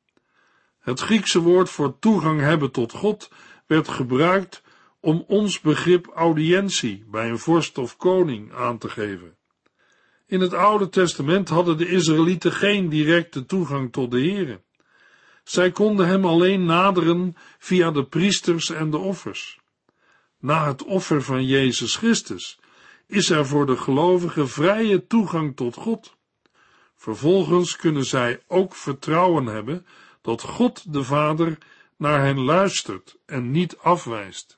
Het 0.80 1.00
Griekse 1.00 1.40
woord 1.40 1.70
voor 1.70 2.00
toegang 2.00 2.40
hebben 2.40 2.72
tot 2.72 2.92
God 2.92 3.32
werd 3.68 3.88
gebruikt 3.88 4.64
om 5.00 5.24
ons 5.28 5.60
begrip 5.60 6.12
audiëntie 6.16 7.06
bij 7.08 7.30
een 7.30 7.40
vorst 7.40 7.78
of 7.78 7.98
koning 7.98 8.54
aan 8.54 8.78
te 8.78 8.90
geven. 8.90 9.36
In 10.32 10.42
het 10.42 10.54
Oude 10.54 10.90
Testament 10.90 11.50
hadden 11.50 11.78
de 11.78 11.88
Israëlieten 11.88 12.52
geen 12.52 12.90
directe 12.90 13.46
toegang 13.46 13.92
tot 13.92 14.12
de 14.12 14.22
Here. 14.22 14.62
Zij 15.44 15.72
konden 15.72 16.08
hem 16.08 16.26
alleen 16.26 16.66
naderen 16.66 17.36
via 17.60 17.92
de 17.92 18.06
priesters 18.06 18.70
en 18.70 18.90
de 18.90 18.98
offers. 18.98 19.60
Na 20.40 20.68
het 20.68 20.84
offer 20.84 21.22
van 21.22 21.46
Jezus 21.46 21.96
Christus 21.96 22.60
is 23.08 23.30
er 23.30 23.46
voor 23.46 23.66
de 23.66 23.78
gelovigen 23.78 24.50
vrije 24.50 25.08
toegang 25.08 25.56
tot 25.56 25.76
God. 25.76 26.16
Vervolgens 26.96 27.76
kunnen 27.76 28.06
zij 28.06 28.42
ook 28.48 28.76
vertrouwen 28.76 29.46
hebben 29.46 29.86
dat 30.22 30.42
God 30.42 30.94
de 30.94 31.04
Vader 31.04 31.58
naar 31.98 32.22
hen 32.22 32.40
luistert 32.40 33.18
en 33.26 33.52
niet 33.52 33.78
afwijst. 33.78 34.58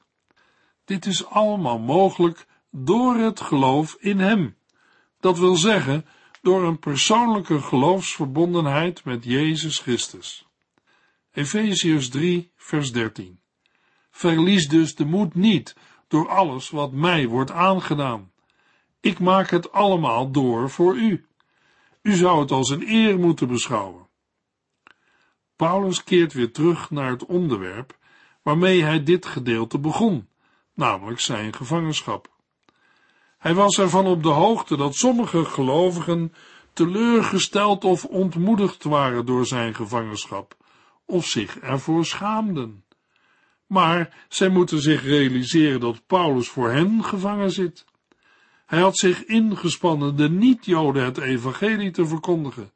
Dit 0.85 1.05
is 1.05 1.25
allemaal 1.25 1.79
mogelijk 1.79 2.45
door 2.71 3.15
het 3.15 3.39
geloof 3.39 3.95
in 3.99 4.19
Hem. 4.19 4.55
Dat 5.23 5.39
wil 5.39 5.55
zeggen, 5.55 6.05
door 6.41 6.63
een 6.63 6.79
persoonlijke 6.79 7.61
geloofsverbondenheid 7.61 9.05
met 9.05 9.23
Jezus 9.23 9.79
Christus. 9.79 10.47
Efeziërs 11.31 12.09
3, 12.09 12.51
vers 12.55 12.91
13. 12.91 13.39
Verlies 14.11 14.67
dus 14.67 14.95
de 14.95 15.05
moed 15.05 15.35
niet 15.35 15.75
door 16.07 16.29
alles 16.29 16.69
wat 16.69 16.91
mij 16.91 17.27
wordt 17.27 17.51
aangedaan. 17.51 18.31
Ik 18.99 19.19
maak 19.19 19.49
het 19.49 19.71
allemaal 19.71 20.31
door 20.31 20.69
voor 20.69 20.95
u. 20.95 21.25
U 22.01 22.13
zou 22.13 22.39
het 22.39 22.51
als 22.51 22.69
een 22.69 22.89
eer 22.89 23.19
moeten 23.19 23.47
beschouwen. 23.47 24.07
Paulus 25.55 26.03
keert 26.03 26.33
weer 26.33 26.51
terug 26.51 26.89
naar 26.89 27.11
het 27.11 27.25
onderwerp 27.25 27.97
waarmee 28.41 28.83
hij 28.83 29.03
dit 29.03 29.25
gedeelte 29.25 29.79
begon, 29.79 30.29
namelijk 30.73 31.19
zijn 31.19 31.53
gevangenschap. 31.53 32.32
Hij 33.43 33.53
was 33.53 33.79
ervan 33.79 34.05
op 34.05 34.23
de 34.23 34.29
hoogte 34.29 34.77
dat 34.77 34.95
sommige 34.95 35.45
gelovigen 35.45 36.33
teleurgesteld 36.73 37.83
of 37.83 38.05
ontmoedigd 38.05 38.83
waren 38.83 39.25
door 39.25 39.45
zijn 39.45 39.75
gevangenschap, 39.75 40.55
of 41.05 41.25
zich 41.25 41.59
ervoor 41.59 42.05
schaamden. 42.05 42.83
Maar 43.67 44.25
zij 44.29 44.49
moeten 44.49 44.81
zich 44.81 45.03
realiseren 45.03 45.79
dat 45.79 46.07
Paulus 46.07 46.49
voor 46.49 46.71
hen 46.71 47.03
gevangen 47.03 47.51
zit. 47.51 47.85
Hij 48.65 48.79
had 48.79 48.97
zich 48.97 49.23
ingespannen 49.25 50.15
de 50.15 50.29
niet-Joden 50.29 51.03
het 51.03 51.17
evangelie 51.17 51.91
te 51.91 52.05
verkondigen. 52.05 52.71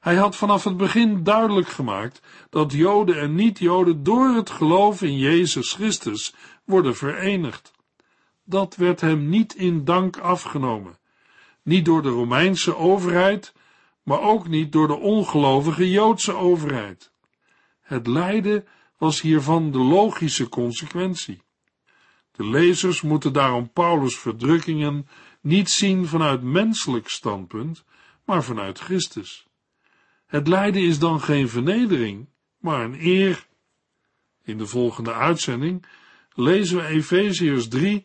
Hij 0.00 0.14
had 0.14 0.36
vanaf 0.36 0.64
het 0.64 0.76
begin 0.76 1.22
duidelijk 1.22 1.68
gemaakt 1.68 2.20
dat 2.50 2.72
Joden 2.72 3.20
en 3.20 3.34
niet-Joden 3.34 4.02
door 4.02 4.28
het 4.28 4.50
geloof 4.50 5.02
in 5.02 5.18
Jezus 5.18 5.72
Christus 5.72 6.34
worden 6.64 6.96
verenigd. 6.96 7.71
Dat 8.52 8.76
werd 8.76 9.00
hem 9.00 9.28
niet 9.28 9.54
in 9.54 9.84
dank 9.84 10.18
afgenomen, 10.18 10.98
niet 11.62 11.84
door 11.84 12.02
de 12.02 12.08
Romeinse 12.08 12.76
overheid, 12.76 13.54
maar 14.02 14.20
ook 14.20 14.48
niet 14.48 14.72
door 14.72 14.86
de 14.86 14.96
ongelovige 14.96 15.90
Joodse 15.90 16.34
overheid. 16.34 17.12
Het 17.80 18.06
lijden 18.06 18.66
was 18.98 19.20
hiervan 19.20 19.70
de 19.70 19.78
logische 19.78 20.48
consequentie. 20.48 21.42
De 22.32 22.44
lezers 22.44 23.02
moeten 23.02 23.32
daarom 23.32 23.72
Paulus' 23.72 24.18
verdrukkingen 24.18 25.08
niet 25.40 25.70
zien 25.70 26.06
vanuit 26.06 26.42
menselijk 26.42 27.08
standpunt, 27.08 27.84
maar 28.24 28.44
vanuit 28.44 28.78
Christus. 28.78 29.46
Het 30.26 30.48
lijden 30.48 30.82
is 30.82 30.98
dan 30.98 31.20
geen 31.20 31.48
vernedering, 31.48 32.28
maar 32.58 32.84
een 32.84 32.96
eer. 33.00 33.46
In 34.42 34.58
de 34.58 34.66
volgende 34.66 35.12
uitzending 35.12 35.86
lezen 36.34 36.76
we 36.76 36.86
Efeziërs 36.86 37.68
3, 37.68 38.04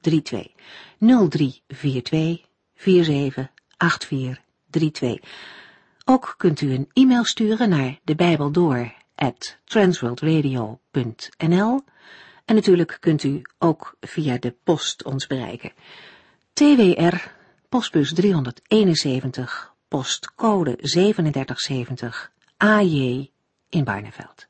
478432. 0.00 0.52
0342 0.98 2.44
478432. 2.74 5.20
Ook 6.04 6.34
kunt 6.36 6.60
u 6.60 6.72
een 6.72 6.88
e-mail 6.92 7.24
sturen 7.24 7.68
naar 7.68 7.98
de 8.04 8.50
door 8.52 8.94
at 9.14 9.58
transworldradio.nl 9.64 11.80
en 12.44 12.54
natuurlijk 12.54 12.96
kunt 13.00 13.22
u 13.22 13.42
ook 13.58 13.96
via 14.00 14.38
de 14.38 14.54
post 14.64 15.04
ons 15.04 15.26
bereiken. 15.26 15.72
TWR, 16.52 17.16
postbus 17.68 18.14
371, 18.14 19.74
postcode 19.88 20.76
3770, 20.76 22.32
AJ 22.56 23.30
in 23.68 23.84
Barneveld. 23.84 24.49